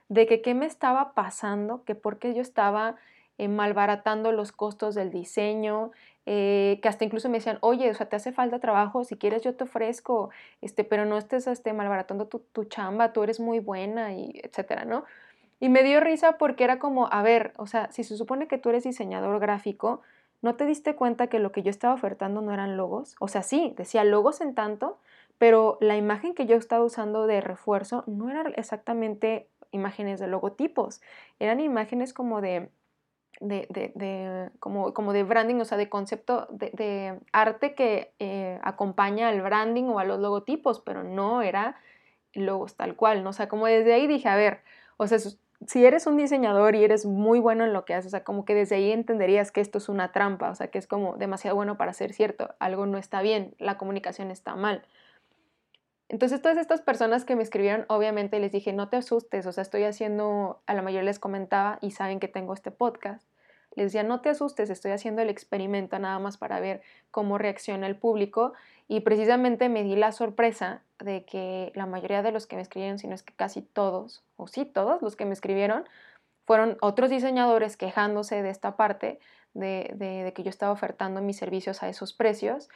[0.09, 2.95] de que qué me estaba pasando, que por qué yo estaba
[3.37, 5.91] eh, malbaratando los costos del diseño,
[6.25, 9.43] eh, que hasta incluso me decían, oye, o sea, te hace falta trabajo, si quieres
[9.43, 10.29] yo te ofrezco,
[10.61, 14.85] este, pero no estés este, malbaratando tu, tu chamba, tú eres muy buena, y etcétera,
[14.85, 15.05] ¿no?
[15.59, 18.57] Y me dio risa porque era como, a ver, o sea, si se supone que
[18.57, 20.01] tú eres diseñador gráfico,
[20.41, 23.15] ¿no te diste cuenta que lo que yo estaba ofertando no eran logos?
[23.19, 24.99] O sea, sí, decía logos en tanto,
[25.37, 31.01] pero la imagen que yo estaba usando de refuerzo no eran exactamente imágenes de logotipos,
[31.39, 32.69] eran imágenes como de,
[33.39, 39.29] de, de, como, como, de branding, o sea, de concepto de, arte que eh, acompaña
[39.29, 41.77] al branding o a los logotipos, pero no era
[42.33, 43.31] logos tal cual, ¿no?
[43.31, 44.61] O sea, como desde ahí dije, a ver,
[44.97, 45.19] o sea,
[45.67, 48.45] si eres un diseñador y eres muy bueno en lo que haces, o sea, como
[48.45, 51.55] que desde ahí entenderías que esto es una trampa, o sea, que es como demasiado
[51.55, 54.85] bueno para ser cierto, algo no está bien, la comunicación está mal.
[56.07, 59.63] Entonces, todas estas personas que me escribieron, obviamente les dije, no te asustes, o sea,
[59.63, 63.27] estoy haciendo, a la mayoría les comentaba y saben que tengo este podcast.
[63.75, 67.87] Les decía, no te asustes, estoy haciendo el experimento nada más para ver cómo reacciona
[67.87, 68.53] el público
[68.87, 72.99] y precisamente me di la sorpresa de que la mayoría de los que me escribieron,
[72.99, 75.85] si no es que casi todos, o sí todos los que me escribieron,
[76.45, 79.19] fueron otros diseñadores quejándose de esta parte,
[79.55, 82.69] de, que yo estaba ofertando mis servicios a esos precios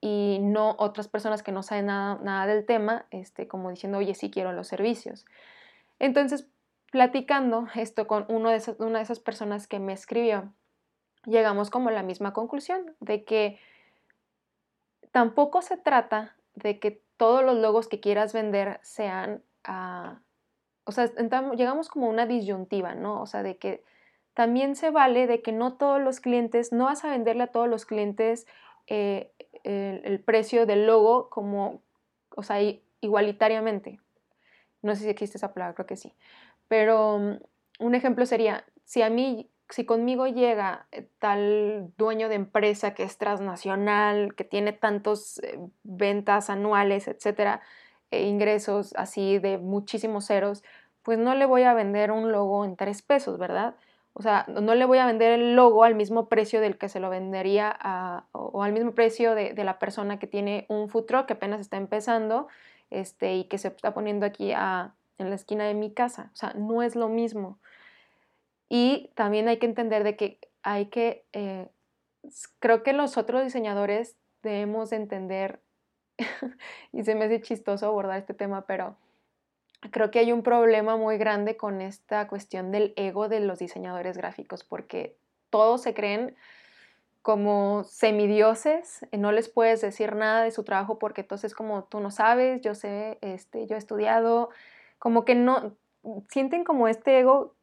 [0.00, 4.14] y no otras personas que no saben nada, nada del tema, este, como diciendo, oye,
[4.14, 5.24] sí quiero los servicios.
[5.98, 6.48] Entonces,
[6.90, 8.34] platicando esto con de
[8.78, 10.52] una de esas personas que me escribió,
[11.24, 13.58] llegamos como a la misma conclusión, de que
[15.10, 20.20] tampoco se trata de que todos los logos que quieras vender sean, ah,
[20.84, 21.10] o sea,
[21.56, 23.22] llegamos como a una disyuntiva, ¿no?
[23.22, 23.82] O sea, de que
[24.34, 27.68] también se vale de que no todos los clientes, no vas a venderle a todos
[27.68, 28.46] los clientes
[28.86, 29.32] eh,
[29.64, 31.82] el, precio del logo como,
[32.36, 32.58] o sea,
[33.00, 34.00] igualitariamente.
[34.82, 36.12] No sé si existe esa palabra, creo que sí.
[36.68, 37.38] Pero mm,
[37.80, 43.02] un ejemplo sería, si a mí si conmigo llega eh, tal dueño de empresa que
[43.02, 47.62] es transnacional, que tiene tantos eh, ventas anuales, etcétera,
[48.10, 50.62] e ingresos así de muchísimos ceros,
[51.02, 53.74] pues no le voy a vender un logo en tres pesos, ¿verdad?
[54.16, 57.00] O sea, no le voy a vender el logo al mismo precio del que se
[57.00, 61.60] lo vendería o, al mismo precio de, la persona que tiene un food que apenas
[61.60, 62.46] está empezando
[62.90, 66.30] este, y que se está poniendo aquí en la esquina de mi casa.
[66.32, 67.58] O sea, no es lo mismo.
[68.68, 71.68] Y también hay que entender de que hay que, eh,
[72.60, 75.60] creo que los otros diseñadores debemos entender,
[76.92, 78.96] y se me hace chistoso abordar este tema, pero
[79.90, 84.16] creo que hay un problema muy grande con esta cuestión del ego de los diseñadores
[84.16, 85.16] gráficos, porque
[85.50, 86.34] todos se creen
[87.22, 92.10] como semidioses, no les puedes decir nada de su trabajo porque entonces como tú no
[92.10, 94.50] sabes, yo sé, este, yo he estudiado,
[94.98, 95.74] como que no,
[96.28, 97.54] sienten como este ego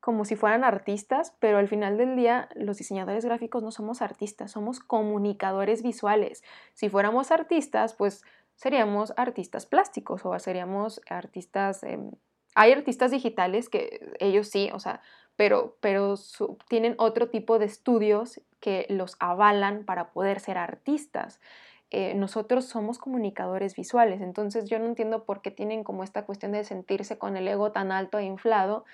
[0.00, 4.52] como si fueran artistas, pero al final del día los diseñadores gráficos no somos artistas,
[4.52, 6.44] somos comunicadores visuales.
[6.74, 8.24] Si fuéramos artistas, pues
[8.58, 11.82] seríamos artistas plásticos o seríamos artistas...
[11.84, 12.10] Em,
[12.54, 15.00] hay artistas digitales que ellos sí, o sea,
[15.36, 16.16] pero, pero
[16.68, 21.40] tienen otro tipo de estudios que los avalan para poder ser artistas.
[21.90, 26.52] eh, nosotros somos comunicadores visuales, entonces yo no entiendo por qué tienen como esta cuestión
[26.52, 28.84] de sentirse con el ego tan alto e inflado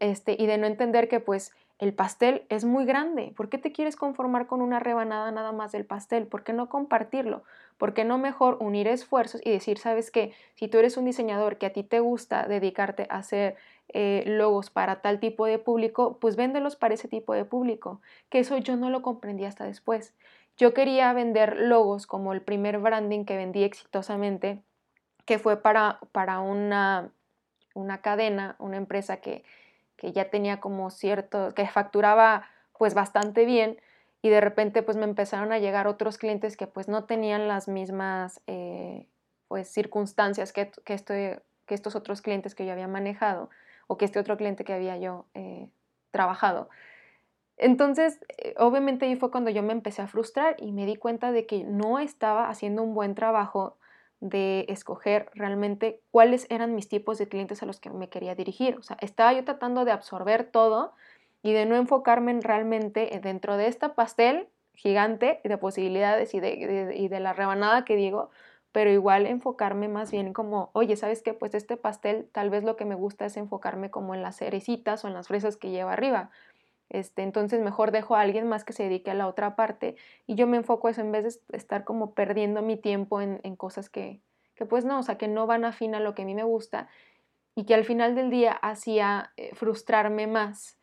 [0.00, 3.32] este, y de no entender que pues el pastel es muy grande.
[3.36, 6.26] ¿Por qué te quieres conformar con una rebanada nada más del pastel?
[6.26, 7.42] ¿Por qué no compartirlo?
[7.78, 11.58] ¿Por qué no mejor unir esfuerzos y decir, sabes qué, si tú eres un diseñador
[11.58, 13.56] que a ti te gusta dedicarte a hacer
[13.88, 18.00] eh, logos para tal tipo de público, pues véndelos para ese tipo de público?
[18.30, 20.14] Que eso yo no lo comprendí hasta después.
[20.56, 24.62] Yo quería vender logos como el primer branding que vendí exitosamente,
[25.26, 27.10] que fue para, para una,
[27.74, 29.44] una cadena, una empresa que
[29.96, 33.80] que ya tenía como cierto, que facturaba pues bastante bien
[34.26, 37.68] y de repente pues me empezaron a llegar otros clientes que pues no tenían las
[37.68, 39.06] mismas eh,
[39.46, 43.50] pues circunstancias que, que, este, que estos otros clientes que yo había manejado
[43.86, 45.68] o que este otro cliente que había yo eh,
[46.10, 46.68] trabajado.
[47.56, 51.30] Entonces, eh, obviamente ahí fue cuando yo me empecé a frustrar y me di cuenta
[51.30, 53.78] de que no estaba haciendo un buen trabajo
[54.18, 58.76] de escoger realmente cuáles eran mis tipos de clientes a los que me quería dirigir.
[58.76, 60.94] O sea, estaba yo tratando de absorber todo
[61.46, 67.06] y de no enfocarme realmente dentro de esta pastel gigante de posibilidades y de, y
[67.06, 68.30] de la rebanada que digo,
[68.72, 71.34] pero igual enfocarme más bien como, oye, ¿sabes qué?
[71.34, 75.04] Pues este pastel tal vez lo que me gusta es enfocarme como en las cerecitas
[75.04, 76.30] o en las fresas que lleva arriba.
[76.88, 79.94] Este, entonces mejor dejo a alguien más que se dedique a la otra parte
[80.26, 83.88] y yo me enfoco eso en vez de estar como perdiendo mi tiempo en, cosas
[83.88, 84.20] que,
[84.56, 86.42] que, pues no, o sea, que no van afín a lo que a mí me
[86.42, 86.88] gusta
[87.54, 90.76] y que al final del día hacía eh, frustrarme más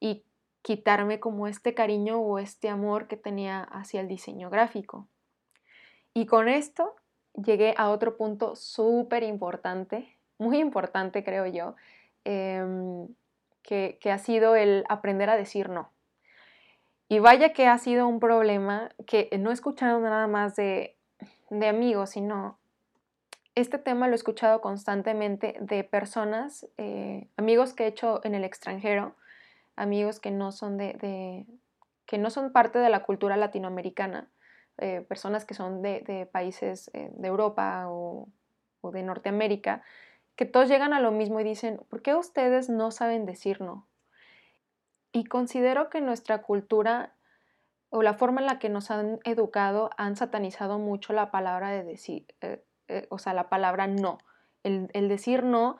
[0.00, 0.24] y
[0.62, 5.06] quitarme como este cariño o este amor que tenía hacia el diseño gráfico.
[6.12, 6.96] Y con esto
[7.34, 11.76] llegué a otro punto súper importante, muy importante creo yo,
[12.24, 13.06] em,
[13.62, 15.90] que, ha sido el aprender a decir no.
[17.08, 20.96] Y vaya que ha sido un problema que no he escuchado nada más de,
[21.50, 22.58] amigos, sino
[23.54, 28.44] este tema lo he escuchado constantemente de personas, eh, amigos que he hecho en el
[28.44, 29.14] extranjero,
[29.76, 31.46] amigos que no son de,
[32.06, 34.30] que no son parte de la cultura latinoamericana,
[34.78, 38.28] eh, personas que son de, países eh, de Europa o,
[38.80, 39.82] o de Norteamérica,
[40.34, 43.88] que todos llegan a lo mismo y dicen, ¿por qué ustedes no saben decir no?
[45.12, 47.14] Y considero que nuestra cultura
[47.88, 51.84] o la forma en la que nos han educado han satanizado mucho la palabra de
[51.84, 54.18] decir, eh, o sea, la palabra no.
[54.62, 55.78] El, decir no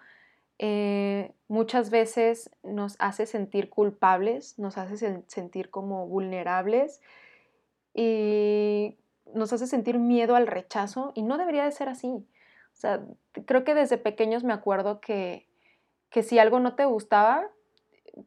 [0.58, 7.00] eh, muchas veces nos hace sentir culpables, nos hace sentir como vulnerables
[7.94, 8.96] y
[9.34, 12.08] nos hace sentir miedo al rechazo y no debería de ser así.
[12.08, 13.02] O sea,
[13.46, 15.48] creo que desde pequeños me acuerdo que,
[16.10, 17.48] que si algo no te gustaba,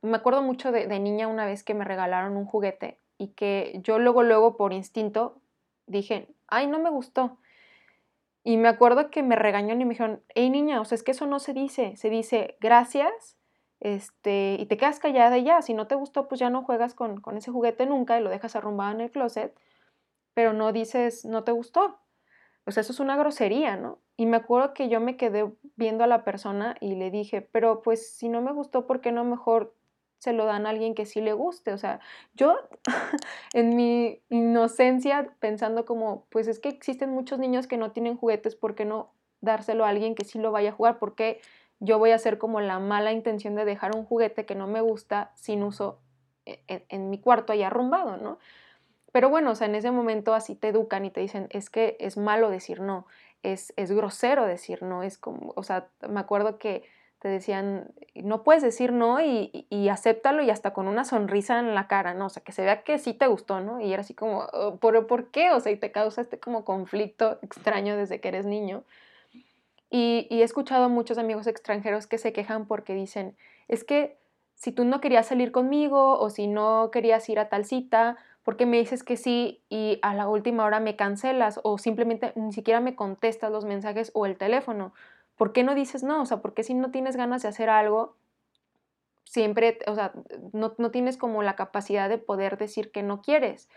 [0.01, 3.99] me acuerdo mucho de, niña una vez que me regalaron un juguete y que yo
[3.99, 5.41] luego, luego por instinto
[5.87, 7.37] dije, ay, no me gustó.
[8.43, 11.11] Y me acuerdo que me regañaron y me dijeron, hey niña, o sea, es que
[11.11, 13.37] eso no se dice, se dice gracias,
[13.79, 16.93] este, y te quedas callada y ya, si no te gustó, pues ya no juegas
[16.93, 19.57] con, con ese juguete nunca y lo dejas arrumbado en el closet,
[20.33, 21.99] pero no dices, no te gustó.
[22.65, 23.99] O sea, eso es una grosería, ¿no?
[24.15, 27.81] Y me acuerdo que yo me quedé viendo a la persona y le dije, pero
[27.81, 29.73] pues si no me gustó, ¿por qué no mejor
[30.19, 31.73] se lo dan a alguien que sí le guste?
[31.73, 31.99] O sea,
[32.35, 32.55] yo
[33.53, 38.55] en mi inocencia pensando como, pues es que existen muchos niños que no tienen juguetes,
[38.55, 40.99] ¿por qué no dárselo a alguien que sí lo vaya a jugar?
[40.99, 41.41] ¿Por qué
[41.79, 44.81] yo voy a hacer como la mala intención de dejar un juguete que no me
[44.81, 45.99] gusta sin uso
[46.45, 48.37] e-, en, en mi cuarto ahí arrumbado, ¿no?
[49.11, 51.97] Pero bueno, o sea, en ese momento así te educan y te dicen, es que
[51.99, 53.07] es malo decir no,
[53.43, 56.83] es, es grosero decir no, es como, o sea, me acuerdo que
[57.19, 61.75] te decían, no puedes decir no y, y, acéptalo y hasta con una sonrisa en
[61.75, 62.27] la cara, ¿no?
[62.27, 63.81] O sea, que se vea que sí te gustó, ¿no?
[63.81, 65.51] Y era así como, oh, ¿por, ¿por qué?
[65.51, 68.83] O sea, y te causa este como conflicto extraño desde que eres niño.
[69.89, 73.35] Y, y he escuchado a muchos amigos extranjeros que se quejan porque dicen,
[73.67, 74.17] es que
[74.55, 78.17] si tú no querías salir conmigo o si no querías ir a tal cita
[78.49, 82.33] ¿por qué me dices que sí y a la última hora me cancelas o simplemente
[82.35, 84.91] ni siquiera me contestas los mensajes o el teléfono?
[85.39, 86.21] ¿Por qué no dices no?
[86.21, 88.17] O sea, ¿por qué si no tienes ganas de hacer algo,
[89.23, 90.11] siempre, o sea,
[90.51, 93.69] no, no tienes como la capacidad de poder decir que no quieres?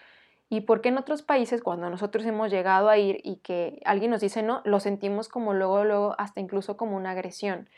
[0.48, 4.10] ¿Y por qué en otros países, cuando nosotros hemos llegado a ir y que alguien
[4.10, 7.68] nos dice no, lo sentimos como luego, luego, hasta incluso como una agresión?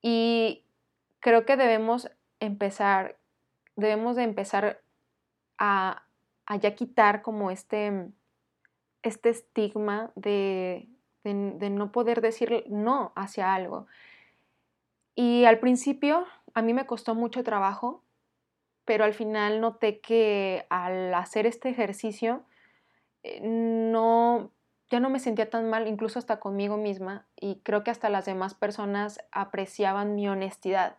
[0.00, 0.64] Y
[1.20, 3.18] creo que debemos empezar,
[3.76, 4.80] debemos de empezar
[5.58, 6.02] a,
[6.62, 8.08] ya quitar como este,
[9.02, 10.88] este estigma de,
[11.34, 13.86] de, no poder decir no hacia algo.
[15.14, 18.02] Y al principio a mí me costó mucho trabajo,
[18.84, 22.42] pero al final noté que al hacer este ejercicio
[23.22, 24.50] eh, no,
[24.90, 28.24] ya no me sentía tan mal, incluso hasta conmigo misma, y creo que hasta las
[28.24, 30.96] demás personas apreciaban mi honestidad.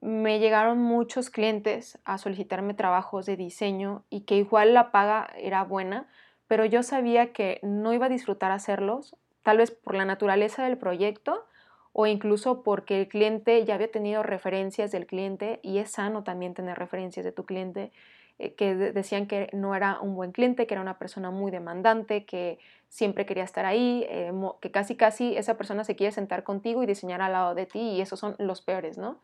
[0.00, 5.62] Me llegaron muchos clientes a solicitarme trabajos de diseño y que igual la paga era
[5.64, 6.08] buena,
[6.46, 10.76] pero yo sabía que no iba a disfrutar hacerlos, tal vez por la naturaleza del
[10.76, 11.46] proyecto
[11.92, 16.52] o incluso porque el cliente ya había tenido referencias del cliente y es sano también
[16.52, 17.92] tener referencias de tu cliente
[18.40, 22.24] eh, que decían que no era un buen cliente, que era una persona muy demandante,
[22.24, 26.82] que siempre quería estar ahí, eh, que casi casi esa persona se quiere sentar contigo
[26.82, 29.20] y diseñar al lado de ti y esos son los peores, ¿no?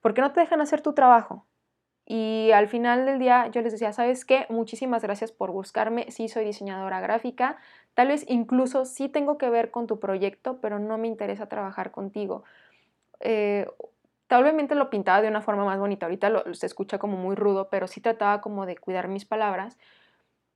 [0.00, 1.46] ¿Por qué no te dejan hacer tu trabajo?
[2.04, 4.46] Y al final del día yo les decía, ¿sabes qué?
[4.48, 7.58] Muchísimas gracias por buscarme, sí soy diseñadora gráfica,
[7.94, 11.90] tal vez incluso sí tengo que ver con tu proyecto, pero no me interesa trabajar
[11.90, 12.44] contigo.
[13.20, 13.66] Eh,
[14.38, 17.86] Obviamente lo pintaba de una forma más bonita, ahorita se escucha como muy rudo, pero
[17.86, 19.78] sí trataba como de cuidar mis palabras,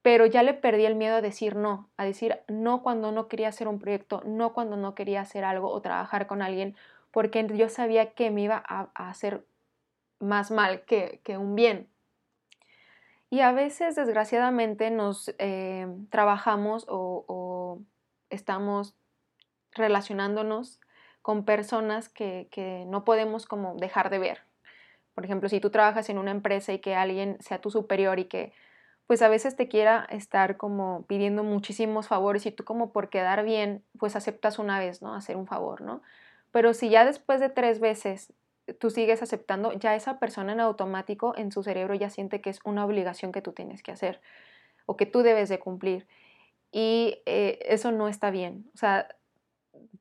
[0.02, 3.48] pero ya le perdí el miedo a decir no, a decir no cuando no quería
[3.48, 6.76] hacer un proyecto, no cuando no quería hacer algo o trabajar con alguien,
[7.10, 9.44] porque yo sabía que me iba a, hacer
[10.20, 11.88] más mal que, un bien.
[13.30, 17.80] Y a veces, desgraciadamente, nos eh, trabajamos o
[18.30, 18.94] estamos
[19.72, 20.80] relacionándonos
[21.22, 24.38] con personas que, no podemos como dejar de ver.
[25.14, 28.26] Por ejemplo, si tú trabajas en una empresa y que alguien sea tu superior y
[28.26, 28.52] que
[29.06, 33.44] pues a veces te quiera estar como pidiendo muchísimos favores y tú como por quedar
[33.44, 35.14] bien, pues aceptas una vez, ¿no?
[35.14, 36.02] Hacer un favor, ¿no?
[36.50, 38.32] Pero si ya después de tres veces
[38.74, 42.60] tú sigues aceptando, ya esa persona en automático en su cerebro ya siente que es
[42.64, 44.20] una obligación que tú tienes que hacer
[44.86, 46.06] o que tú debes de cumplir.
[46.72, 48.70] Y eh, eso no está bien.
[48.74, 49.08] O sea,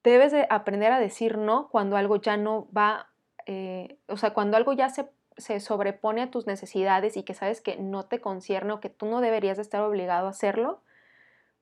[0.04, 3.10] debes de aprender a decir no cuando algo ya no va,
[3.46, 7.62] eh, o sea, cuando algo ya se, se, sobrepone a tus necesidades y que sabes
[7.62, 10.82] que no te concierne o que tú no deberías de estar obligado a hacerlo.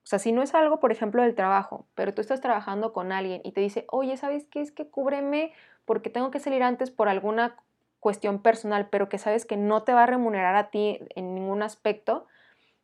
[0.04, 3.10] O sea, si no es algo, por ejemplo, del trabajo, pero tú estás trabajando con
[3.10, 4.60] alguien y te dice, oye, ¿sabes qué?
[4.60, 5.52] Es que cúbreme
[5.86, 7.56] porque tengo que salir antes por alguna
[8.00, 11.62] cuestión personal, pero que sabes que no te va a remunerar a ti en ningún
[11.62, 12.26] aspecto,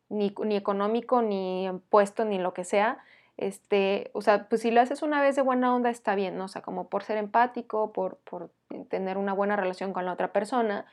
[0.09, 2.99] ni, ni económico, ni puesto, ni lo que sea,
[3.41, 6.45] este, o sea, pues si lo haces una vez de buena onda está bien, ¿no?
[6.45, 8.51] O sea, como por ser empático, por, por
[8.89, 10.85] tener una buena relación con la otra persona.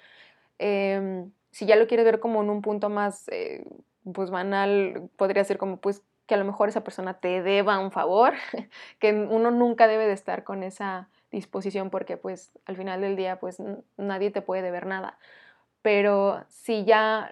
[0.58, 3.66] Em, si ya lo quieres ver como en un punto más, eh,
[4.14, 7.90] pues banal, podría ser como, pues, que a lo mejor esa persona te deba un
[7.90, 8.34] favor,
[9.00, 13.40] que uno nunca debe de estar con esa disposición porque, pues, al final del día,
[13.40, 13.60] pues,
[13.96, 15.18] nadie te puede deber nada.
[15.82, 17.30] Pero si ya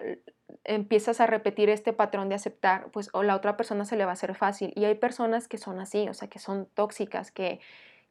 [0.63, 4.13] empiezas a repetir este patrón de aceptar, pues la otra persona se le va a
[4.13, 4.73] hacer fácil.
[4.75, 7.59] Y hay personas que son así, o sea, que son tóxicas, que,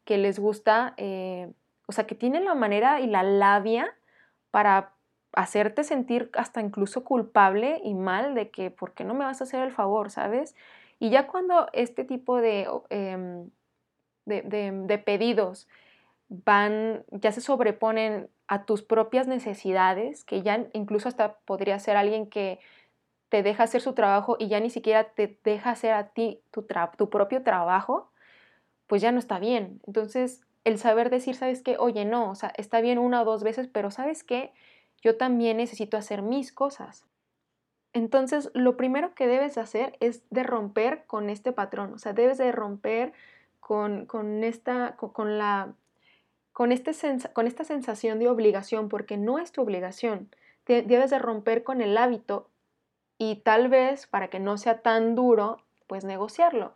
[0.05, 1.51] que les gusta, eh,
[1.87, 3.93] o sea, que tienen la manera y la labia
[4.51, 4.93] para
[5.33, 9.45] hacerte sentir hasta incluso culpable y mal de que, ¿por qué no me vas a
[9.45, 10.55] hacer el favor, sabes?
[10.99, 13.49] Y ya cuando este tipo de, em,
[14.25, 15.67] de, de pedidos
[16.29, 22.29] van, ya se sobreponen a tus propias necesidades, que ya incluso hasta podría ser alguien
[22.29, 22.59] que
[23.29, 26.65] te deja hacer su trabajo y ya ni siquiera te deja hacer a ti tu,
[26.97, 28.11] tu propio trabajo,
[28.87, 29.81] pues ya no está bien.
[29.87, 31.77] Entonces, el saber decir, ¿sabes qué?
[31.79, 34.53] Oye, no, o sea, está bien una o dos veces, pero ¿sabes qué?
[35.01, 37.05] Yo también necesito hacer mis cosas.
[37.93, 42.37] Entonces, lo primero que debes hacer es de romper con este patrón, o sea, debes
[42.37, 43.13] de romper
[43.59, 45.73] con, con esta, con la
[46.57, 46.91] con, este
[47.33, 50.29] con esta sensación de obligación, porque no es tu obligación.
[50.65, 52.49] debes de romper con el hábito
[53.17, 56.73] y tal vez, para que no sea tan duro, pues negociarlo.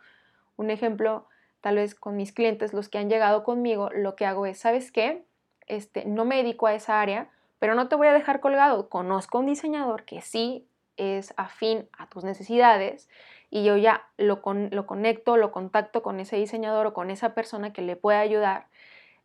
[0.56, 1.26] Un ejemplo,
[1.60, 4.92] tal vez con mis clientes, los que han llegado conmigo, lo que hago es, ¿sabes
[4.92, 5.24] qué?
[5.66, 7.30] Este, no me dedico a esa área,
[7.62, 8.88] pero no te voy a dejar colgado.
[8.88, 13.08] Conozco un diseñador que sí es afín a tus necesidades
[13.50, 14.42] y yo ya lo,
[14.72, 18.66] lo conecto, lo contacto con ese diseñador o con esa persona que le pueda ayudar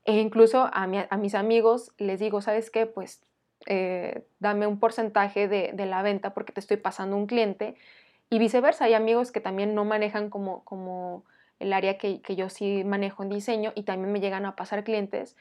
[0.06, 2.86] e incluso a, mis amigos les digo, ¿sabes qué?
[2.86, 3.26] Pues
[3.66, 7.74] eh, dame un porcentaje de, la venta porque te estoy pasando un cliente.
[8.30, 11.24] Y viceversa, hay amigos que también no manejan como, como
[11.58, 15.36] el área que, yo sí manejo en diseño y también me llegan a pasar clientes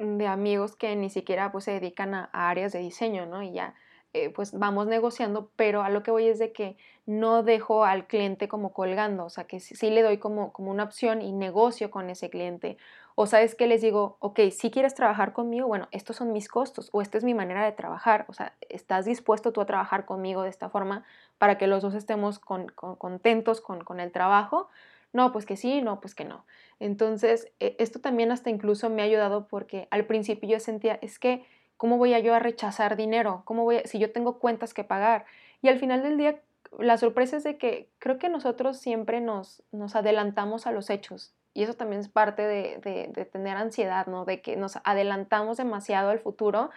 [0.00, 3.42] de amigos que ni siquiera pues se dedican a, áreas de diseño, ¿no?
[3.42, 3.74] Y ya
[4.12, 6.76] eh, pues vamos negociando, pero a lo que voy es de que
[7.06, 10.84] no dejo al cliente como colgando, o sea, que sí, le doy como, como una
[10.84, 12.76] opción y negocio con ese cliente.
[13.14, 16.88] O sabes que les digo, ok, si quieres trabajar conmigo, bueno, estos son mis costos
[16.92, 20.42] o esta es mi manera de trabajar, o sea, ¿estás dispuesto tú a trabajar conmigo
[20.42, 21.04] de esta forma
[21.38, 24.68] para que los dos estemos contentos con, con el trabajo?
[25.12, 26.46] No, pues que sí, no, pues que no.
[26.78, 31.18] Entonces, e, esto también hasta incluso me ha ayudado porque al principio yo sentía, es
[31.18, 31.44] que
[31.80, 33.40] ¿Cómo voy a yo a rechazar dinero?
[33.46, 35.24] ¿Cómo voy si yo tengo cuentas que pagar?
[35.62, 36.38] Y al final del día,
[36.78, 41.32] la sorpresa es de que creo que nosotros siempre nos, nos adelantamos a los hechos
[41.54, 44.26] y eso también es parte de, de, tener ansiedad, ¿no?
[44.26, 46.68] De que nos adelantamos demasiado al futuro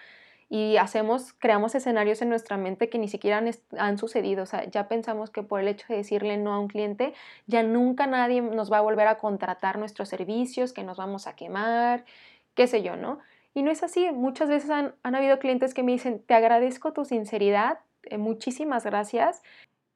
[0.50, 4.44] y hacemos, creamos escenarios en nuestra mente que ni siquiera han, han, sucedido.
[4.44, 7.14] O sea, ya pensamos que por el hecho de decirle no a un cliente,
[7.48, 11.36] ya nunca nadie nos va a volver a contratar nuestros servicios, que nos vamos a
[11.36, 12.06] quemar,
[12.56, 13.20] qué sé yo, ¿no?
[13.54, 14.12] Y no es así.
[14.12, 18.86] Muchas veces han, han habido clientes que me dicen, te agradezco tu sinceridad, eh, muchísimas
[18.86, 19.42] gracias.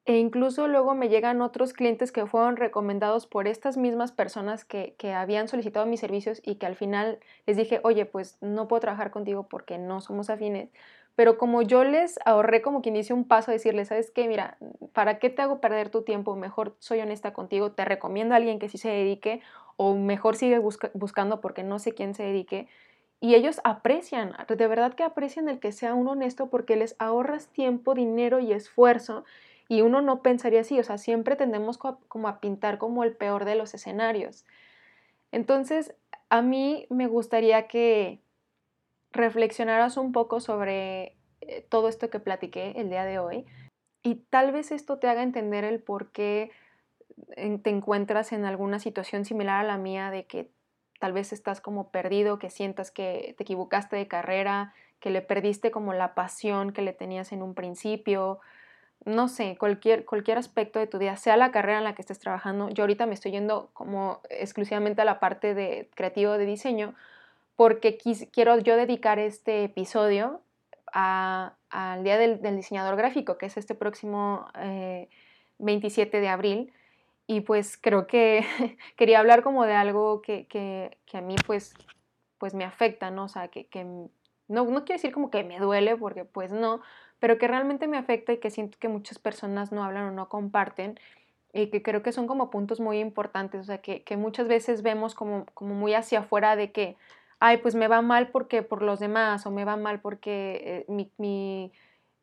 [0.07, 4.95] E incluso luego me llegan otros clientes que fueron recomendados por estas mismas personas que,
[4.97, 8.79] que, habían solicitado mis servicios y que al final les dije, oye, pues no puedo
[8.79, 10.69] trabajar contigo porque no somos afines.
[11.15, 14.29] Pero como yo les ahorré como quien dice un paso a decirles, ¿sabes qué?
[14.29, 14.57] Mira,
[14.93, 16.37] ¿para qué te hago perder tu tiempo?
[16.37, 19.41] Mejor soy honesta contigo, te recomiendo a alguien que sí se dedique
[19.75, 20.59] o mejor sigue
[20.93, 22.69] buscando porque no sé quién se dedique.
[23.19, 27.47] Y ellos aprecian, de verdad que aprecian el que sea un honesto porque les ahorras
[27.47, 29.25] tiempo, dinero y esfuerzo.
[29.69, 33.45] Y uno no pensaría así, o sea, siempre tendemos como a pintar como el peor
[33.45, 34.45] de los escenarios.
[35.31, 35.93] Entonces,
[36.29, 38.21] a mí me gustaría que
[39.11, 43.45] reflexionaras un poco sobre eh, todo esto que platiqué el día de hoy
[44.03, 46.51] y tal vez esto te haga entender el por qué
[47.35, 50.51] te encuentras en alguna situación similar a la mía de que
[50.99, 55.71] tal vez estás como perdido, que sientas que te equivocaste de carrera, que le perdiste
[55.71, 58.39] como la pasión que le tenías en un principio,
[59.05, 62.19] no sé, cualquier, cualquier aspecto de tu vida, sea la carrera en la que estés
[62.19, 62.69] trabajando.
[62.69, 66.93] Yo ahorita me estoy yendo como exclusivamente a la parte de creativo de diseño,
[67.55, 67.97] porque
[68.31, 70.41] quiero yo dedicar este episodio
[70.91, 74.47] al Día del, Diseñador Gráfico, que es este próximo
[75.59, 76.73] 27 eh, de abril
[77.27, 78.45] y pues creo que
[78.95, 81.73] quería hablar como de algo que, que, que, a mí pues,
[82.37, 83.25] pues me afecta, ¿no?
[83.25, 83.85] O sea, que, que
[84.47, 86.81] no, no quiero decir como que me duele, porque pues no,
[87.19, 90.29] pero que realmente me afecta y que siento que muchas personas no hablan o no
[90.29, 90.99] comparten
[91.53, 94.83] y que creo que son como puntos muy importantes, o sea, que, que muchas veces
[94.83, 96.97] vemos como, como muy hacia afuera de que,
[97.39, 101.09] ay, pues me va mal porque por los demás o me va mal porque eh,
[101.17, 101.71] mi,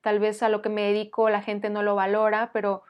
[0.00, 2.82] tal vez a lo que me dedico la gente no lo valora, pero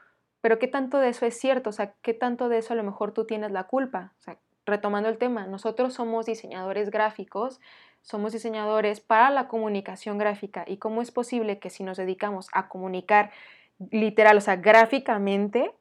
[0.45, 1.71] pero ¿qué tanto de eso es cierto?
[1.71, 4.13] O sea, ¿qué tanto de eso a lo mejor tú tienes la culpa?
[4.19, 7.59] O sea, retomando el tema, nosotros somos diseñadores gráficos,
[8.05, 12.69] somos diseñadores para la comunicación gráfica y cómo es posible que si nos dedicamos a
[12.69, 13.31] comunicar
[13.89, 15.73] literal, o sea, gráficamente,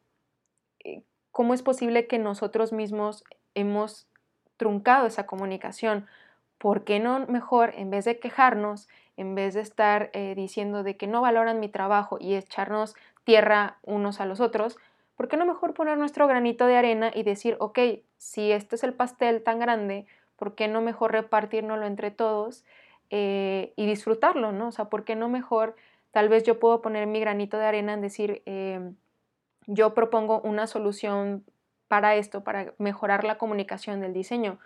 [0.84, 4.08] eh, ¿cómo es posible que nosotros mismos hemos
[4.56, 6.06] truncado esa comunicación?
[6.56, 10.96] ¿Por qué no mejor, en vez de quejarnos, en vez de estar eh, diciendo de
[10.96, 14.78] que no valoran mi trabajo y echarnos tierra unos a los otros,
[15.14, 17.78] ¿por qué no mejor poner nuestro granito de arena y decir, ok,
[18.16, 20.06] si este es el pastel tan grande,
[20.36, 22.64] ¿por qué no mejor repartirnoslo entre todos
[23.10, 24.68] eh, y disfrutarlo, ¿no?
[24.68, 25.76] O sea, ¿por qué no mejor,
[26.10, 28.96] tal vez yo puedo poner mi granito de arena en decir, em,
[29.66, 31.44] yo propongo una solución
[31.88, 34.58] para esto, para mejorar la comunicación del diseño.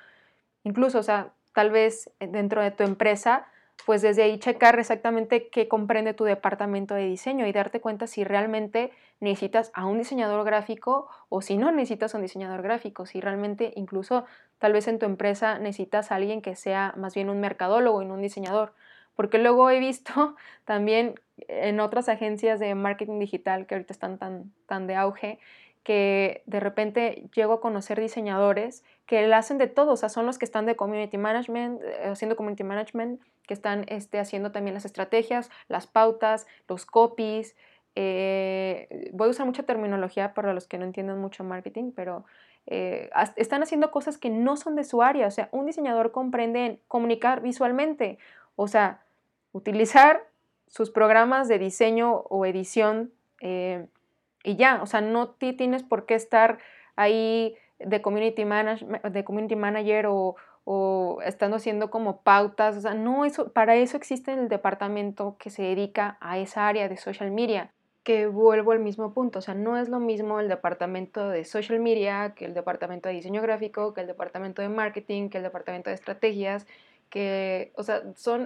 [0.65, 3.47] Incluso, o sea, tal vez dentro de tu empresa
[3.87, 8.25] pues desde ahí checar exactamente qué comprende tu departamento de diseño y darte cuenta si
[8.25, 13.21] realmente necesitas a un diseñador gráfico o si no necesitas a un diseñador gráfico, si
[13.21, 14.25] realmente incluso
[14.59, 18.07] tal vez en tu empresa necesitas a alguien que sea más bien un mercadólogo y
[18.07, 18.73] no un diseñador.
[19.15, 21.15] Porque luego he visto también
[21.49, 25.39] en otras agencias de marketing digital que ahorita están tan, tan de auge,
[25.83, 30.27] que de repente llego a conocer diseñadores que le hacen de todo, o sea, son
[30.27, 34.75] los que están de community management, eh, haciendo community management, que están este, haciendo también
[34.75, 37.57] las estrategias, las pautas, los copies.
[37.95, 42.27] Eh, voy a usar mucha terminología para los que no entienden mucho marketing, pero
[42.69, 45.27] eh, están haciendo cosas que no son de su área.
[45.27, 48.19] O sea, un diseñador comprende comunicar visualmente,
[48.57, 49.03] o sea,
[49.53, 50.29] utilizar
[50.69, 56.59] sus programas de diseño o edición y ya, o sea, no tienes por qué estar
[56.97, 63.25] ahí de community, de community manager o, o estando haciendo como pautas, o sea, no,
[63.25, 67.73] eso, para eso existe el departamento que se dedica a esa área de social media,
[68.03, 71.81] que vuelvo al mismo punto, o sea, no es lo mismo el departamento de social
[71.81, 75.91] media que el departamento de diseño gráfico, que el departamento de marketing, que el departamento
[75.91, 76.67] de estrategias,
[77.11, 78.45] que, o sea, son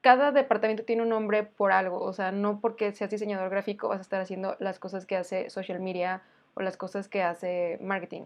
[0.00, 4.00] cada departamento tiene un nombre por algo, o sea, no porque seas diseñador gráfico vas
[4.00, 6.22] a estar haciendo las cosas que hace social media
[6.54, 8.24] o las cosas que hace marketing.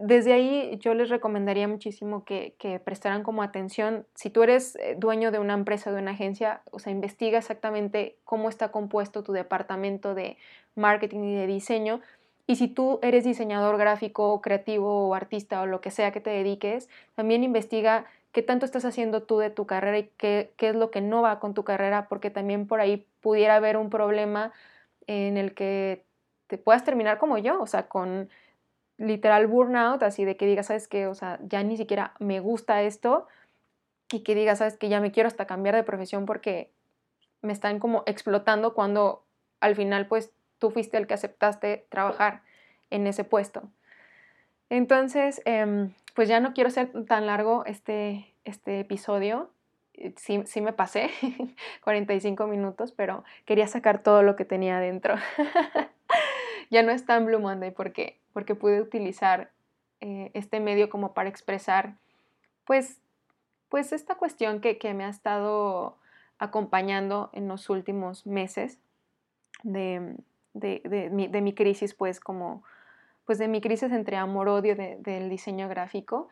[0.00, 4.96] Desde ahí yo les recomendaría muchísimo que, que prestaran como atención, si tú eres eh,
[4.98, 9.32] dueño de una empresa de una agencia, o sea, investiga exactamente cómo está compuesto tu
[9.32, 10.38] departamento de
[10.74, 12.00] marketing y de diseño.
[12.46, 16.30] Y si tú eres diseñador gráfico, creativo o artista o lo que sea que te
[16.30, 20.74] dediques, también investiga qué tanto estás haciendo tú de tu carrera y qué, qué, es
[20.74, 24.52] lo que no va con tu carrera, porque también por ahí pudiera haber un problema
[25.06, 26.04] en el que
[26.46, 28.28] te puedas terminar como yo, o sea, con
[28.96, 31.06] literal burnout, así de que digas, ¿sabes qué?
[31.06, 33.26] O sea, ya ni siquiera me gusta esto
[34.10, 36.70] y que digas, ¿sabes que Ya me quiero hasta cambiar de profesión porque
[37.42, 39.24] me están como explotando cuando
[39.60, 42.42] al final pues tú fuiste el que aceptaste trabajar
[42.90, 43.70] en ese puesto.
[44.70, 49.50] Entonces, em, pues ya no quiero ser tan largo este, este episodio.
[49.94, 51.10] Eh, sí, sí me pasé
[51.84, 55.16] 45 minutos, pero quería sacar todo lo que tenía adentro.
[56.74, 59.52] ya no está en Blue Monday porque, porque pude utilizar
[60.00, 61.94] eh, este medio como para expresar
[62.64, 63.00] pues,
[63.68, 65.96] pues esta cuestión que, que me ha estado
[66.38, 68.80] acompañando en los últimos meses
[69.62, 70.16] de,
[70.52, 72.64] de, de, mi, de mi, crisis, pues como,
[73.24, 76.28] pues de mi crisis entre amor-odio del diseño gráfico.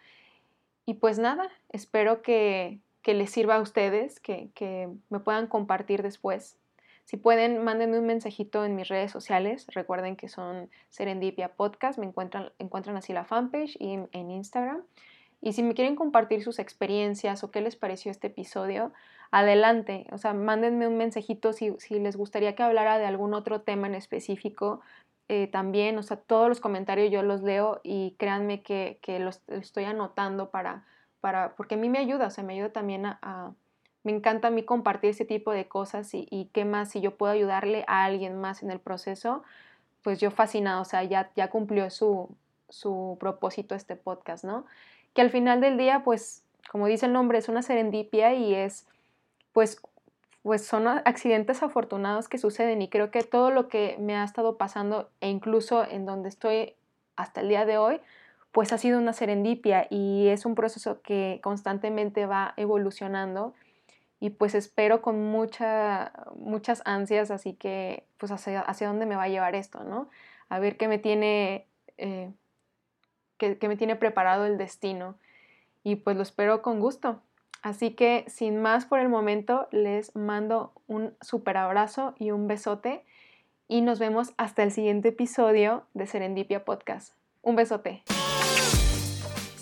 [0.86, 6.02] Y pues nada, espero que, que les sirva a ustedes, que, que, me puedan compartir
[6.02, 6.58] después.
[7.04, 9.66] Si pueden, mándenme un mensajito en mis redes sociales.
[9.68, 11.98] Recuerden que son Serendipia Podcast.
[11.98, 14.82] Me encuentran, encuentran así la fanpage y en Instagram.
[15.42, 18.92] Y si me quieren compartir sus experiencias o qué les pareció este episodio,
[19.32, 20.06] adelante.
[20.12, 23.96] O sea, mándenme un mensajito si, les gustaría que hablara de algún otro tema en
[23.96, 24.80] específico.
[25.28, 29.84] Eh, también, o sea, todos los comentarios yo los leo y créanme que, los estoy
[29.84, 30.84] anotando para,
[31.20, 33.54] para, porque a mí me ayuda, o sea, me ayuda también a,
[34.04, 37.32] me encanta a mí compartir ese tipo de cosas y, qué más, si yo puedo
[37.32, 39.42] ayudarle a alguien más en el proceso,
[40.02, 42.28] pues yo fascinado, o sea, ya, ya cumplió su,
[42.68, 44.66] su propósito este podcast, ¿no?
[45.14, 48.86] Que al final del día, pues, como dice el nombre, es una serendipia y es
[49.52, 49.80] pues,
[50.42, 54.56] pues son accidentes afortunados que suceden y creo que todo lo que me ha estado
[54.56, 56.74] pasando e incluso en donde estoy
[57.16, 58.00] hasta el día de hoy,
[58.50, 63.54] pues ha sido una serendipia y es un proceso que constantemente va evolucionando
[64.22, 69.24] y pues espero con mucha, muchas ansias, así que pues hacia, hacia dónde me va
[69.24, 70.08] a llevar esto, ¿no?
[70.48, 71.66] A ver qué me tiene,
[71.98, 72.30] eh,
[73.36, 75.16] qué me tiene preparado el destino
[75.82, 77.20] y pues lo espero con gusto.
[77.62, 83.04] Así que sin más por el momento, les mando un super abrazo y un besote
[83.66, 87.14] y nos vemos hasta el siguiente episodio de Serendipia Podcast.
[87.42, 88.04] Un besote.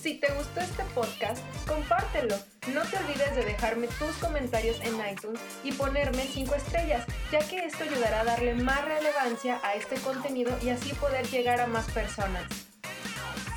[0.01, 2.35] Si te gustó este podcast, compártelo.
[2.73, 7.67] No te olvides de dejarme tus comentarios en iTunes y ponerme 5 estrellas, ya que
[7.67, 11.85] esto ayudará a darle más relevancia a este contenido y así poder llegar a más
[11.91, 12.45] personas.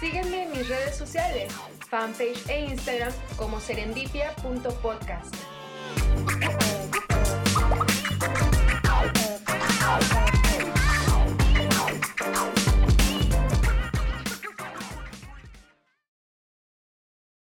[0.01, 1.53] Sígueme en mis redes sociales,
[1.89, 5.33] fanpage e Instagram como serendipia.podcast.